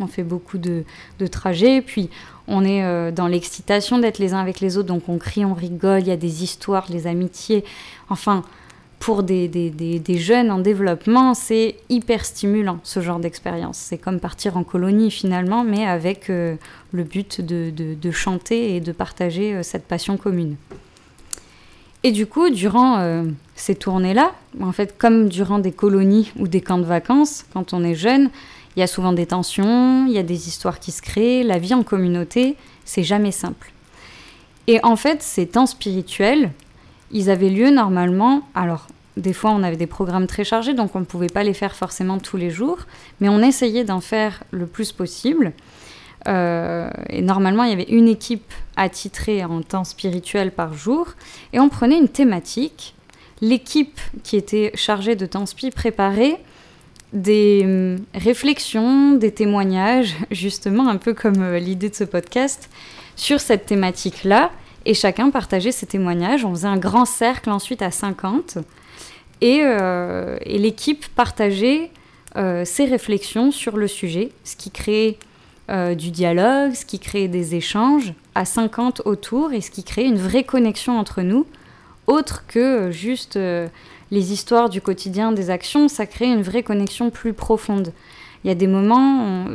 [0.00, 0.84] On fait beaucoup de,
[1.20, 2.10] de trajets, puis
[2.48, 5.54] on est euh, dans l'excitation d'être les uns avec les autres, donc on crie, on
[5.54, 7.64] rigole, il y a des histoires, des amitiés.
[8.08, 8.42] Enfin,
[8.98, 13.76] pour des, jeunes en développement, c'est hyper stimulant ce genre d'expérience.
[13.76, 16.56] C'est comme partir en colonie finalement, mais avec euh,
[16.92, 20.56] le but de, chanter et de partager euh, cette passion commune.
[22.02, 26.76] Et du coup, durant ces tournées-là, en fait, comme durant des colonies ou des camps
[26.76, 28.28] de vacances, quand on est jeune,
[28.76, 31.58] il y a souvent des tensions, il y a des histoires qui se créent, la
[31.58, 33.72] vie en communauté, c'est jamais simple.
[34.66, 36.50] Et en fait, ces temps spirituels,
[37.10, 38.86] ils avaient lieu normalement, alors
[39.16, 41.74] des fois on avait des programmes très chargés, donc on ne pouvait pas les faire
[41.74, 42.78] forcément tous les jours,
[43.20, 45.52] mais on essayait d'en faire le plus possible.
[46.26, 51.08] Euh, et normalement, il y avait une équipe attitrée en temps spirituel par jour,
[51.52, 52.94] et on prenait une thématique.
[53.40, 56.40] L'équipe qui était chargée de temps spi préparait
[57.12, 62.70] des hum, réflexions, des témoignages, justement un peu comme euh, l'idée de ce podcast,
[63.16, 64.50] sur cette thématique-là.
[64.86, 66.44] Et chacun partageait ses témoignages.
[66.44, 68.58] On faisait un grand cercle ensuite à 50.
[69.42, 71.90] Euh, et, l'équipe partageait
[72.36, 75.18] euh, ses réflexions sur le sujet, ce qui créait
[75.96, 80.18] du dialogue, ce qui créait des échanges à 50 autour et ce qui créait une
[80.18, 81.46] vraie connexion entre nous,
[82.06, 83.38] autre que juste
[84.10, 87.94] les histoires du quotidien, des actions, ça crée une vraie connexion plus profonde.
[88.44, 89.54] Il y a des moments où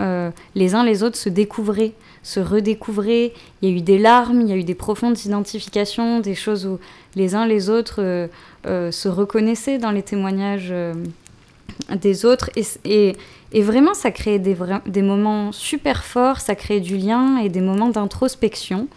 [0.00, 3.32] euh, les uns les autres se découvraient, se redécouvraient.
[3.60, 6.66] Il y a eu des larmes, il y a eu des profondes identifications, des choses
[6.66, 6.78] où
[7.16, 8.28] les uns les autres euh,
[8.66, 10.72] euh, se reconnaissaient dans les témoignages
[11.94, 12.50] des autres.
[12.84, 13.14] Et,
[13.54, 17.90] vraiment, ça crée des, des moments super forts, ça crée du lien et des moments
[17.90, 18.88] d'introspection.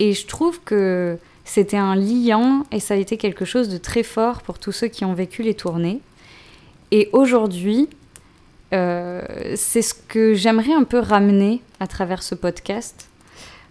[0.00, 4.02] Et je trouve que c'était un liant et ça a été quelque chose de très
[4.02, 6.00] fort pour tous ceux qui ont vécu les tournées.
[6.90, 7.88] Et aujourd'hui,
[8.74, 13.08] c'est ce que j'aimerais un peu ramener à travers ce podcast.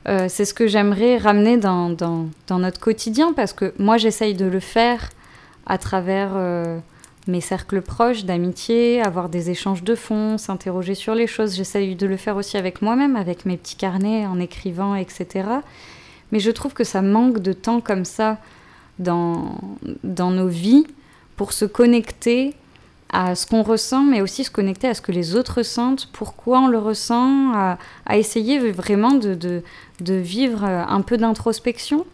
[0.07, 4.45] Euh, c'est ce que j'aimerais ramener dans, dans, notre quotidien parce que moi j'essaye de
[4.45, 5.09] le faire
[5.65, 6.77] à travers euh,
[7.27, 11.55] mes cercles proches d'amitié, avoir des échanges de fond, s'interroger sur les choses.
[11.55, 15.47] J'essaye de le faire aussi avec moi-même, avec mes petits carnets, en écrivant, etc.
[16.33, 18.39] Mais je trouve que ça manque de temps comme ça
[18.99, 19.57] dans,
[20.03, 20.85] dans nos vies
[21.37, 22.55] pour se connecter
[23.13, 26.61] à ce qu'on ressent, mais aussi se connecter à ce que les autres ressentent, pourquoi
[26.61, 27.77] on le ressent, à,
[28.17, 32.05] essayer vraiment de, de, vivre un peu d'introspection.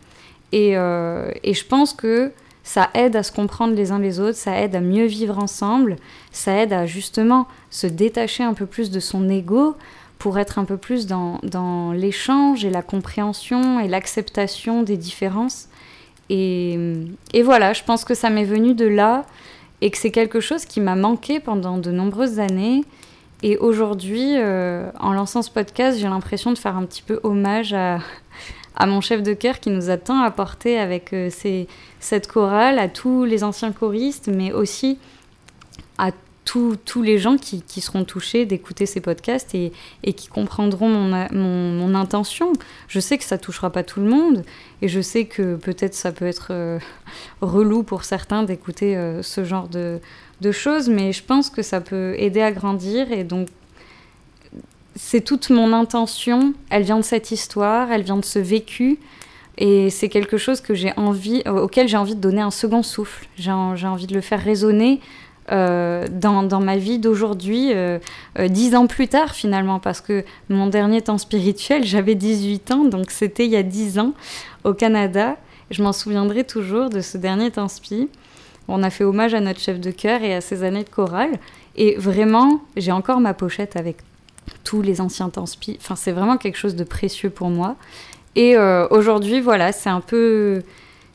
[0.51, 2.31] Et, euh, et, je pense que
[2.63, 5.95] ça aide à se comprendre les uns les autres, ça aide à mieux vivre ensemble,
[6.31, 9.75] ça aide à justement se détacher un peu plus de son ego
[10.17, 15.69] pour être un peu plus dans, dans l'échange et la compréhension et l'acceptation des différences.
[16.29, 16.77] Et,
[17.33, 19.25] et, voilà, je pense que ça m'est venu de là
[19.81, 22.83] et que c'est quelque chose qui m'a manqué pendant de nombreuses années.
[23.41, 27.73] Et aujourd'hui, euh, en lançant ce podcast, j'ai l'impression de faire un petit peu hommage
[27.73, 27.99] à,
[28.75, 31.29] à mon chef de chœur qui nous a tant apporté avec euh,
[31.99, 34.97] cette chorale, à tous les anciens choristes, mais aussi
[35.97, 36.11] à
[36.85, 39.71] tous les gens qui, seront touchés d'écouter ces podcasts et,
[40.13, 42.53] qui comprendront mon, intention.
[42.87, 44.43] Je sais que ça touchera pas tout le monde
[44.81, 46.79] et je sais que peut-être ça peut être euh,
[47.41, 49.99] relou pour certains d'écouter euh, ce genre de,
[50.51, 53.49] choses, mais je pense que ça peut aider à grandir et donc
[54.95, 56.53] c'est toute mon intention.
[56.69, 58.99] Elle vient de cette histoire, elle vient de ce vécu.
[59.57, 63.27] Et c'est quelque chose que j'ai envie, auquel j'ai envie de donner un second souffle.
[63.35, 65.01] J'ai envie de le faire résonner
[65.51, 67.97] euh, dans, ma vie d'aujourd'hui, euh,
[68.37, 72.83] euh, dix ans plus tard finalement, parce que mon dernier temps spirituel, j'avais 18 ans,
[72.85, 74.13] donc c'était il y a dix ans
[74.63, 75.37] au Canada.
[75.71, 78.09] Je m'en souviendrai toujours de ce dernier temps spi.
[78.67, 81.31] On a fait hommage à notre chef de chœur et à ses années de chorale.
[81.75, 83.97] Et vraiment, j'ai encore ma pochette avec
[84.63, 85.77] tous les anciens temps spi.
[85.79, 87.75] Enfin, c'est vraiment quelque chose de précieux pour moi.
[88.35, 88.55] Et
[88.91, 90.61] aujourd'hui, voilà, c'est un peu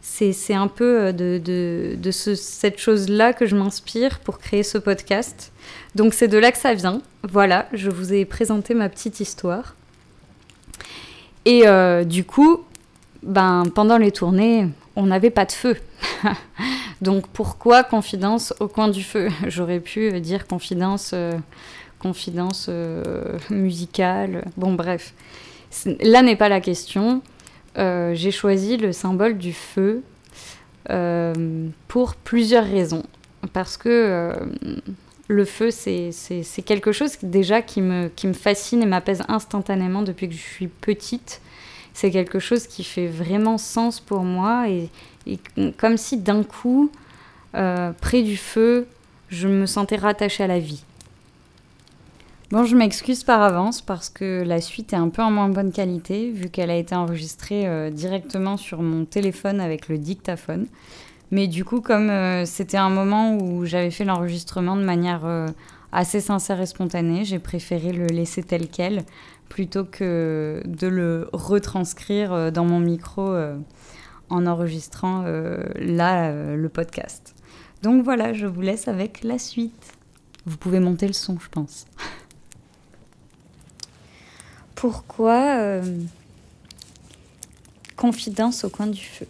[0.05, 5.51] c'est un peu euh, de, de, cette chose-là que je m'inspire pour créer ce podcast.
[5.95, 7.01] Donc c'est de là que ça vient.
[7.23, 9.75] Voilà, je vous ai présenté ma petite histoire.
[11.47, 12.61] Et euh, du coup,
[13.23, 15.77] ben, pendant les tournées, on n'avait pas de feu.
[17.01, 19.31] Donc pourquoi confidence au coin du feu?
[19.49, 21.33] J'aurais pu dire confidence, euh,
[21.99, 22.69] confidence
[23.49, 24.45] musicale.
[24.59, 25.15] Bon bref,
[26.01, 27.23] là n'est pas la question.
[27.77, 30.03] Euh, j'ai choisi le symbole du feu
[30.91, 33.05] euh, pour plusieurs raisons.
[33.53, 34.33] Parce que euh,
[35.29, 36.13] le feu, c'est
[36.65, 40.69] quelque chose déjà qui me, qui me fascine et m'apaise instantanément depuis que je suis
[40.69, 41.41] petite.
[41.93, 44.89] C'est quelque chose qui fait vraiment sens pour moi et,
[45.27, 45.39] et
[45.79, 46.91] comme si d'un coup,
[47.53, 48.89] près du feu,
[49.29, 50.83] je me sentais rattachée à la vie.
[52.55, 55.73] Bon, je m'excuse par avance parce que la suite est un peu en moins bonne
[55.73, 60.69] qualité vu qu'elle a été enregistrée euh, directement sur mon téléphone avec le dictaphone.
[61.33, 65.49] Mais du coup, comme euh, c'était un moment où j'avais fait l'enregistrement de manière euh,
[65.91, 69.03] assez sincère et spontanée, j'ai préféré le laisser tel quel
[69.49, 73.35] plutôt que de le retranscrire dans mon micro
[74.31, 75.25] en enregistrant
[75.75, 77.35] là le podcast.
[77.83, 79.95] Donc voilà, je vous laisse avec la suite.
[80.47, 81.87] Vous pouvez monter le son, je pense.
[84.85, 85.99] pourquoi euh,
[87.97, 89.27] confidence au coin du feu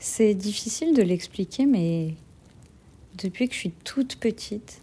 [0.00, 2.14] C'est difficile de l'expliquer, mais
[3.16, 4.80] depuis que je suis toute petite,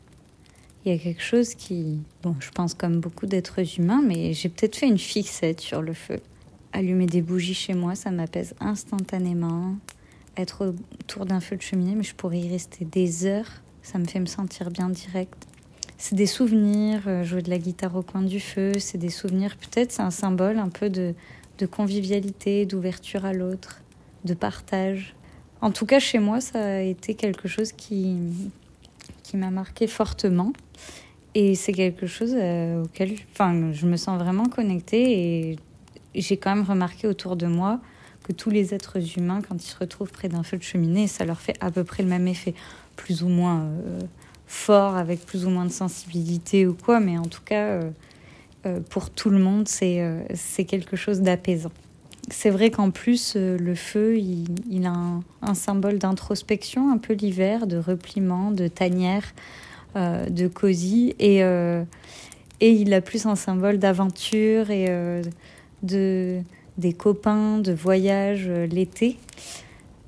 [0.85, 4.47] il y a quelque chose qui, bon, je pense comme beaucoup d'êtres humains, mais j'ai
[4.47, 6.21] peut-être fait une fixette sur le feu.
[6.71, 9.75] Allumer des bougies chez moi, ça m'apaise instantanément.
[10.37, 14.05] Être autour d'un feu de cheminée, mais je pourrais y rester des heures, ça me
[14.05, 15.47] fait me sentir bien direct
[16.01, 19.55] c'est des souvenirs, euh, jouer de la guitare au coin du feu, c'est des souvenirs,
[19.55, 21.13] peut-être c'est un symbole un peu de,
[21.69, 23.81] convivialité, d'ouverture à l'autre,
[24.25, 25.13] de partage.
[25.61, 28.17] En tout cas, chez moi, ça a été quelque chose qui,
[29.21, 30.53] qui m'a marqué fortement.
[31.35, 35.51] Et c'est quelque chose euh, auquel enfin, je me sens vraiment connectée.
[35.51, 35.59] Et
[36.15, 37.79] j'ai quand même remarqué autour de moi
[38.23, 41.25] que tous les êtres humains, quand ils se retrouvent près d'un feu de cheminée, ça
[41.25, 42.55] leur fait à peu près le même effet,
[42.95, 43.65] plus ou moins.
[43.65, 44.01] Euh,
[44.51, 47.89] fort, avec plus ou moins de sensibilité ou quoi, mais en tout cas, euh,
[48.65, 51.71] euh, pour tout le monde, c'est euh, c'est quelque chose d'apaisant.
[52.29, 54.93] C'est vrai qu'en plus, le feu, il, a
[55.41, 59.33] un, symbole d'introspection, un peu l'hiver, de repliement, de tanière,
[59.95, 64.85] de cosy, et, et il a plus un symbole d'aventure et
[65.81, 66.41] de,
[66.77, 69.17] des copains, de voyage l'été,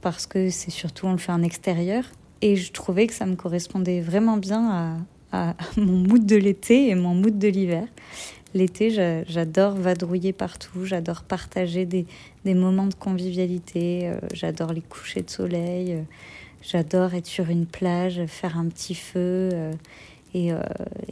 [0.01, 2.05] parce que c'est surtout, on le fait en extérieur.
[2.43, 4.97] Et je trouvais que ça me correspondait vraiment bien
[5.31, 7.87] à, mon mood de l'été et mon mood de l'hiver.
[8.53, 8.89] L'été,
[9.29, 12.05] j'adore vadrouiller partout, j'adore partager des,
[12.43, 16.01] des, moments de convivialité, euh, j'adore les couchers de soleil, euh,
[16.61, 19.73] j'adore être sur une plage, faire un petit feu euh,
[20.33, 20.51] et,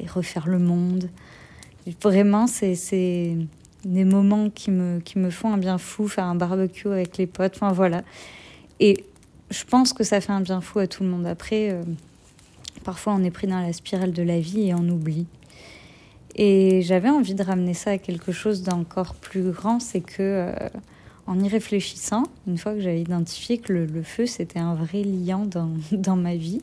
[0.07, 1.09] refaire le monde.
[2.03, 3.37] Vraiment, c'est
[3.85, 7.25] des moments qui me, qui me font un bien fou, faire un barbecue avec les
[7.25, 8.03] potes, enfin voilà.
[8.81, 9.05] Et
[9.51, 11.27] je pense que ça fait un bien fou à tout le monde.
[11.27, 11.83] Après, euh,
[12.83, 15.27] parfois on est pris dans la spirale de la vie et on oublie.
[16.35, 20.53] Et j'avais envie de ramener ça à quelque chose d'encore plus grand, c'est que euh,
[21.27, 25.45] en y réfléchissant, une fois que j'avais identifié que le, feu c'était un vrai liant
[25.45, 26.61] dans, dans, ma vie,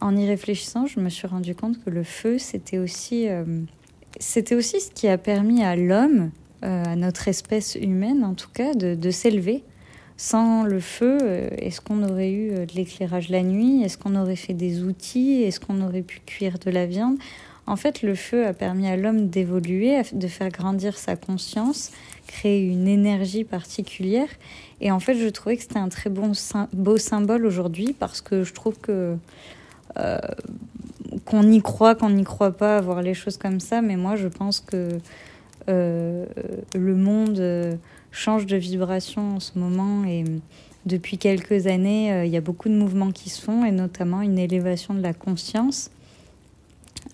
[0.00, 3.44] en y réfléchissant, je me suis rendu compte que le feu c'était aussi euh,
[4.18, 6.30] c'était aussi ce qui a permis à l'homme,
[6.62, 9.64] à notre espèce humaine en tout cas, de s'élever
[10.16, 13.82] sans le feu, euh, est-ce qu'on aurait eu euh, de l'éclairage la nuit?
[13.82, 15.42] Est-ce qu'on aurait fait des outils?
[15.42, 17.16] Est-ce qu'on aurait pu cuire de la viande?
[17.66, 21.90] En fait, le feu a permis à l'homme d'évoluer, de faire grandir sa conscience,
[22.26, 24.28] créer une énergie particulière.
[24.80, 26.32] Et en fait, je trouvais que c'était un très bon,
[26.74, 29.16] beau symbole aujourd'hui parce que je trouve que
[29.98, 30.18] euh,
[31.24, 33.80] qu'on y croit, qu'on n'y croit pas, voir les choses comme ça.
[33.80, 34.98] Mais moi, je pense que
[35.66, 37.78] le monde
[38.14, 40.24] change de vibration en ce moment et
[40.86, 44.22] depuis quelques années, euh, il y a beaucoup de mouvements qui se font et notamment
[44.22, 45.90] une élévation de la conscience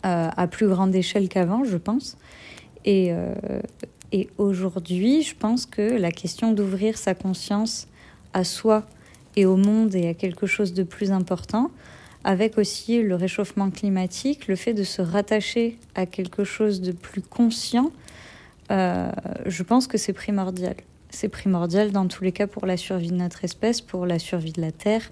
[0.05, 2.16] euh, à plus grande échelle qu'avant, je pense.
[2.84, 3.34] Et, euh,
[4.12, 7.86] et aujourd'hui, je pense que la question d'ouvrir sa conscience
[8.34, 8.84] à soi
[9.36, 11.70] et au monde et à quelque chose de plus important,
[12.24, 17.22] avec aussi le réchauffement climatique, le fait de se rattacher à quelque chose de plus
[17.22, 17.92] conscient,
[18.68, 20.76] je pense que c'est primordial
[21.11, 24.53] c'est primordial dans tous les cas pour la survie de notre espèce, pour la survie
[24.53, 25.03] de la Terre.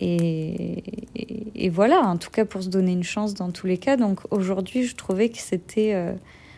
[0.00, 3.96] Et, voilà, en tout cas pour se donner une chance dans tous les cas.
[3.96, 6.12] Donc aujourd'hui, je trouvais que c'était, euh,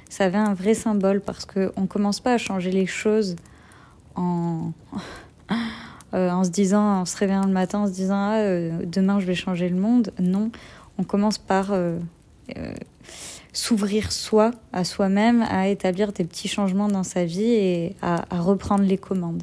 [0.08, 3.36] ça avait un vrai symbole parce qu'on ne commence pas à changer les choses
[4.14, 4.72] en,
[6.14, 9.20] euh, en se disant, en se réveillant le matin, en se disant ah, euh, demain
[9.20, 10.12] je vais changer le monde.
[10.18, 10.50] Non,
[10.98, 11.72] on commence par
[13.52, 18.84] s'ouvrir soi à soi-même, à établir des petits changements dans sa vie et à, reprendre
[18.84, 19.42] les commandes.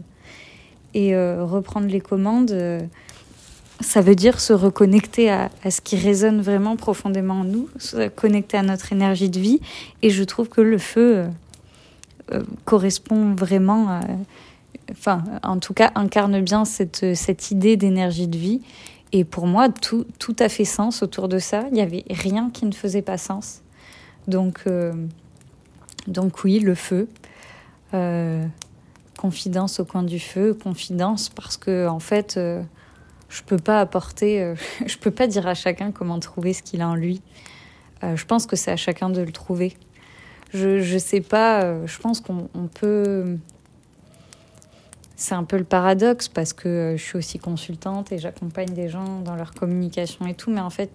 [0.94, 2.82] Et euh, reprendre les commandes, euh,
[3.82, 8.58] ça veut dire se reconnecter à, ce qui résonne vraiment profondément en nous, se connecter
[8.58, 9.60] à notre énergie de vie.
[10.02, 11.26] Et je trouve que le feu
[12.32, 14.00] euh, correspond vraiment,
[14.92, 18.62] enfin, en tout cas, incarne bien cette, cette idée d'énergie de vie.
[19.12, 21.66] Et pour moi, tout, tout a fait sens autour de ça.
[21.70, 23.62] Il n'y avait rien qui ne faisait pas sens.
[24.28, 24.94] Donc, euh,
[26.08, 27.08] donc oui, le feu.
[27.94, 28.46] Euh,
[29.18, 32.62] confidence au coin du feu, confidence parce que en fait, euh,
[33.30, 34.54] je peux pas apporter,
[34.86, 37.22] je peux pas dire à chacun comment trouver ce qu'il a en lui.
[38.04, 39.76] je pense que c'est à chacun de le trouver.
[40.54, 43.38] Je je sais pas, je pense qu'on peut.
[45.16, 49.22] C'est un peu le paradoxe parce que je suis aussi consultante et j'accompagne des gens
[49.22, 50.92] dans leur communication et tout, mais en fait,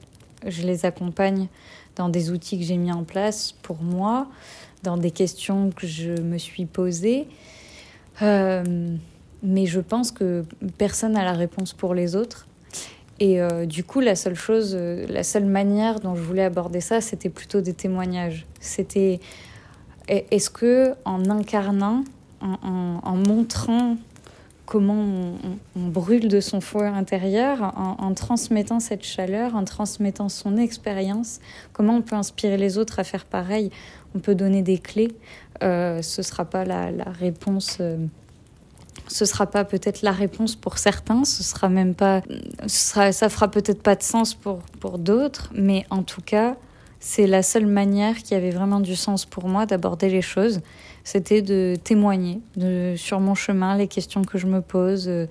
[0.46, 1.48] je les accompagne
[1.96, 4.28] dans des outils que j'ai mis en place pour moi,
[4.82, 7.26] dans des questions que je me suis posées.
[8.22, 8.96] Euh,
[9.42, 10.44] mais je pense que
[10.78, 12.46] personne n'a la réponse pour les autres.
[13.20, 16.80] Et euh, du coup, la seule chose, euh, la seule manière dont je voulais aborder
[16.80, 18.46] ça, c'était plutôt des témoignages.
[18.60, 19.20] C'était
[20.08, 22.02] est-ce que en incarnant,
[22.40, 23.96] en montrant
[24.66, 25.04] comment
[25.76, 31.40] on, brûle de son foie intérieur en, transmettant cette chaleur, en transmettant son expérience,
[31.72, 33.70] comment on peut inspirer les autres à faire pareil.
[34.14, 35.12] On peut donner des clés.
[35.62, 37.78] Euh, ce ne sera pas la, réponse.
[37.80, 37.96] Euh,
[39.08, 42.22] ce sera pas peut-être la réponse pour certains, ce sera même pas,
[42.66, 46.56] ça fera peut-être pas de sens pour, pour d'autres, mais en tout cas,
[47.00, 50.60] c'est la seule manière qui avait vraiment du sens pour moi d'aborder les choses
[51.04, 52.40] c'était de témoigner
[52.96, 55.26] sur mon chemin, les questions que je me pose, euh,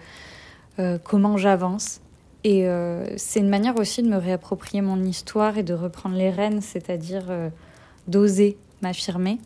[0.80, 2.02] euh, comment j'avance.
[2.44, 6.30] Et euh, c'est une manière aussi de me réapproprier mon histoire et de reprendre les
[6.30, 7.26] rênes, c'est-à-dire
[8.08, 9.38] d'oser m'affirmer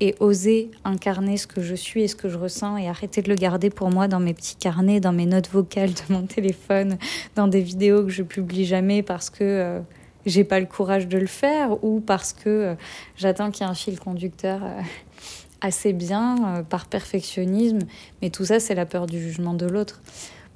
[0.00, 3.28] et oser incarner ce que je suis et ce que je ressens et arrêter de
[3.28, 6.98] le garder pour moi dans mes petits carnets, dans mes notes vocales de mon téléphone,
[7.36, 9.80] dans des vidéos que je publie jamais parce que
[10.26, 12.74] j'ai pas le courage de le faire ou parce que
[13.16, 14.60] j'attends qu'il y ait un fil conducteur
[15.60, 17.80] assez bien euh, par perfectionnisme,
[18.22, 20.00] mais tout ça, c'est la peur du jugement de l'autre.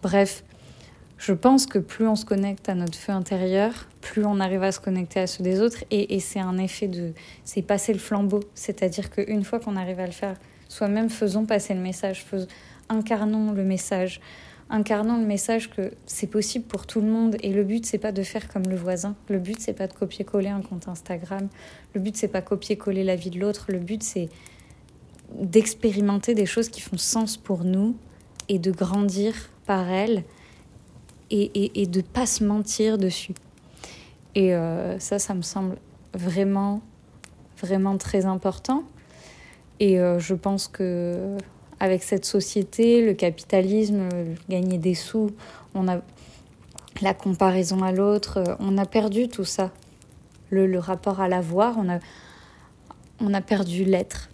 [0.03, 0.45] Bref,
[1.19, 4.73] je pense que plus on se connecte à notre feu intérieur, plus on arrive à
[4.73, 7.13] se connecter à ceux des autres, et, c'est un effet de...
[7.45, 10.37] c'est passer le flambeau, c'est-à-dire qu'une fois qu'on arrive à le faire,
[10.69, 12.25] soi-même faisons passer le message,
[12.89, 14.21] incarnons le message,
[14.71, 18.13] incarnons le message que c'est possible pour tout le monde et le but c'est pas
[18.13, 21.49] de faire comme le voisin, le but c'est pas de copier-coller un compte Instagram,
[21.95, 24.29] le but c'est pas copier-coller la vie de l'autre, le but c'est
[25.35, 27.97] d'expérimenter des choses qui font sens pour nous
[28.49, 29.35] et de grandir
[29.67, 30.25] par elles
[31.31, 33.35] et, et, de pas se mentir dessus.
[34.35, 35.77] Et euh, ça, ça me semble
[36.13, 36.83] vraiment,
[37.61, 38.83] vraiment très important.
[39.79, 41.37] Et euh, je pense que
[41.79, 44.09] avec cette société, le capitalisme,
[44.49, 45.31] gagner des sous,
[45.75, 46.01] on a
[47.01, 49.71] la comparaison à l'autre, on a perdu tout ça.
[50.51, 52.01] Le, le rapport à l'avoir, on a,
[53.21, 54.30] on a perdu l'être.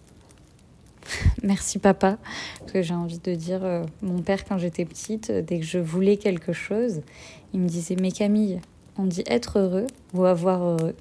[1.42, 2.18] Merci papa,
[2.58, 5.66] parce que j'ai envie de dire, euh, mon père quand j'étais petite, euh, dès que
[5.66, 7.02] je voulais quelque chose,
[7.52, 8.60] il me disait, mais Camille,
[8.98, 10.94] on dit être heureux ou avoir heureux.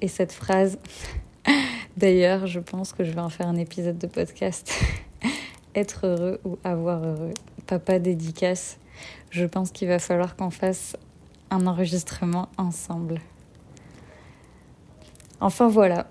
[0.00, 0.78] Et cette phrase,
[1.96, 4.72] d'ailleurs, je pense que je vais en faire un épisode de podcast.
[5.74, 7.34] Être heureux ou avoir heureux.
[7.66, 8.78] Papa dédicace.
[9.30, 10.96] Je pense qu'il va falloir qu'on fasse
[11.50, 13.20] un enregistrement ensemble.
[15.40, 16.08] Enfin voilà,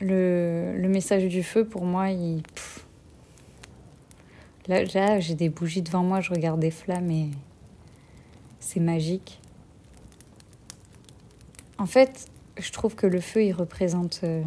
[0.00, 2.42] le, le message du feu pour moi, il...
[4.68, 7.30] Là, j'ai des bougies devant moi, je regarde des flammes et
[8.58, 9.40] c'est magique.
[11.78, 12.26] En fait,
[12.58, 14.42] je trouve que le feu, il représente euh,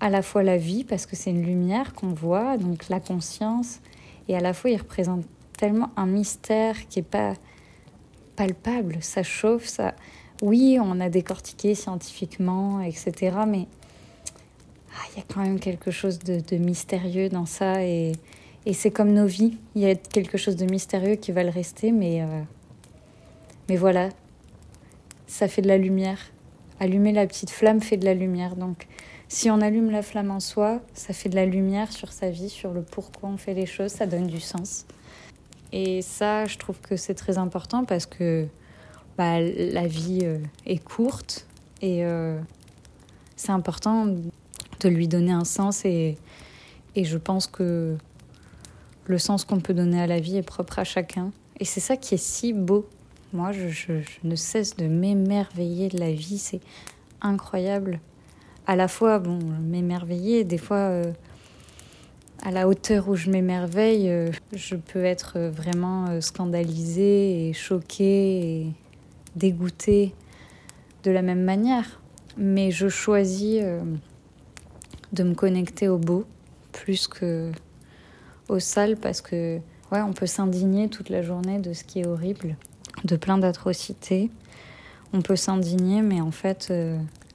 [0.00, 3.80] à la fois la vie, parce que c'est une lumière qu'on voit, donc la conscience,
[4.28, 5.24] et à la fois, il représente
[5.56, 7.34] tellement un mystère qui n'est pas
[8.34, 8.98] palpable.
[9.02, 9.94] Ça chauffe, ça.
[10.42, 13.36] Oui, on a décortiqué scientifiquement, etc.
[13.46, 13.66] Mais
[14.94, 17.84] ah, il y a quand même quelque chose de, mystérieux dans ça.
[17.84, 18.12] Et,
[18.72, 19.56] c'est comme nos vies.
[19.74, 22.42] Il y a quelque chose de mystérieux qui va le rester, mais, euh,
[23.68, 24.10] mais voilà,
[25.26, 26.18] ça fait de la lumière.
[26.78, 28.56] Allumer la petite flamme fait de la lumière.
[28.56, 28.86] Donc,
[29.28, 32.48] si on allume la flamme en soi, ça fait de la lumière sur sa vie,
[32.48, 34.86] sur le pourquoi on fait les choses, ça donne du sens.
[35.72, 38.46] Et ça, je trouve que c'est très important parce que
[39.18, 41.44] bah, la vie euh, est courte
[41.82, 42.38] et euh,
[43.34, 46.16] c'est important de lui donner un sens et,
[46.96, 47.96] je pense que
[49.06, 51.30] le sens qu'on peut donner à la vie est propre à chacun.
[51.60, 52.88] Et c'est ça qui est si beau.
[53.32, 53.92] Moi, je,
[54.24, 56.60] ne cesse de m'émerveiller de la vie, c'est
[57.20, 58.00] incroyable.
[58.66, 61.12] À la fois, bon, m'émerveiller, des fois, euh,
[62.42, 68.72] à la hauteur où je m'émerveille, je peux être vraiment scandalisée et choquée
[69.38, 70.14] dégoûtée
[71.04, 72.00] de la même manière.
[72.36, 73.82] Mais je choisis euh,
[75.12, 76.24] de me connecter au beau
[76.72, 77.50] plus que
[78.48, 79.58] au sale parce que
[79.92, 82.56] ouais, on peut s'indigner toute la journée de ce qui est horrible,
[83.04, 84.30] de plein d'atrocités.
[85.12, 86.72] On peut s'indigner, mais en fait,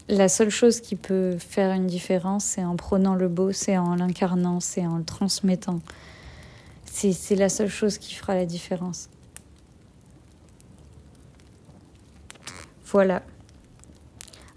[0.09, 3.95] la seule chose qui peut faire une différence, c'est en prenant le beau, c'est en
[3.95, 5.79] l'incarnant, c'est en le transmettant.
[6.85, 9.09] C'est la seule chose qui fera la différence.
[12.93, 13.23] Voilà.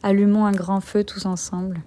[0.02, 1.80] Allumons un grand feu tous ensemble.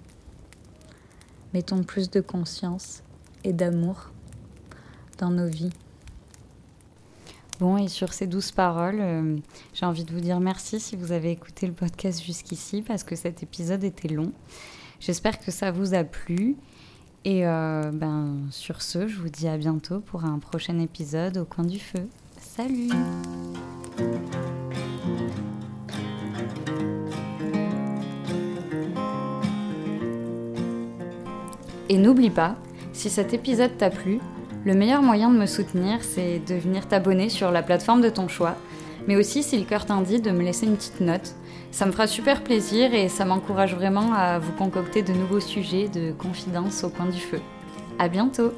[1.54, 3.02] Mettons plus de conscience
[3.44, 4.10] et d'amour
[5.18, 5.70] dans nos vies.
[7.60, 9.36] Bon, et sur ces douces paroles, euh,
[9.74, 13.14] j'ai envie de vous dire merci si vous avez écouté le podcast jusqu'ici parce que
[13.14, 14.32] cet épisode était long.
[14.98, 16.56] J'espère que ça vous a plu.
[17.24, 21.44] Et euh, ben, sur ce, je vous dis à bientôt pour un prochain épisode au
[21.44, 22.08] coin du feu.
[22.38, 22.88] Salut
[31.90, 32.54] Et n'oublie pas,
[32.92, 34.20] si cet épisode t'a plu,
[34.64, 38.28] le meilleur moyen de me soutenir, c'est de venir t'abonner sur la plateforme de ton
[38.28, 38.54] choix,
[39.08, 41.34] mais aussi, si le cœur t'indique, de me laisser une petite note.
[41.72, 45.88] Ça me fera super plaisir et ça m'encourage vraiment à vous concocter de nouveaux sujets
[45.88, 47.40] de confidence au coin du feu.
[47.98, 48.52] À bientôt!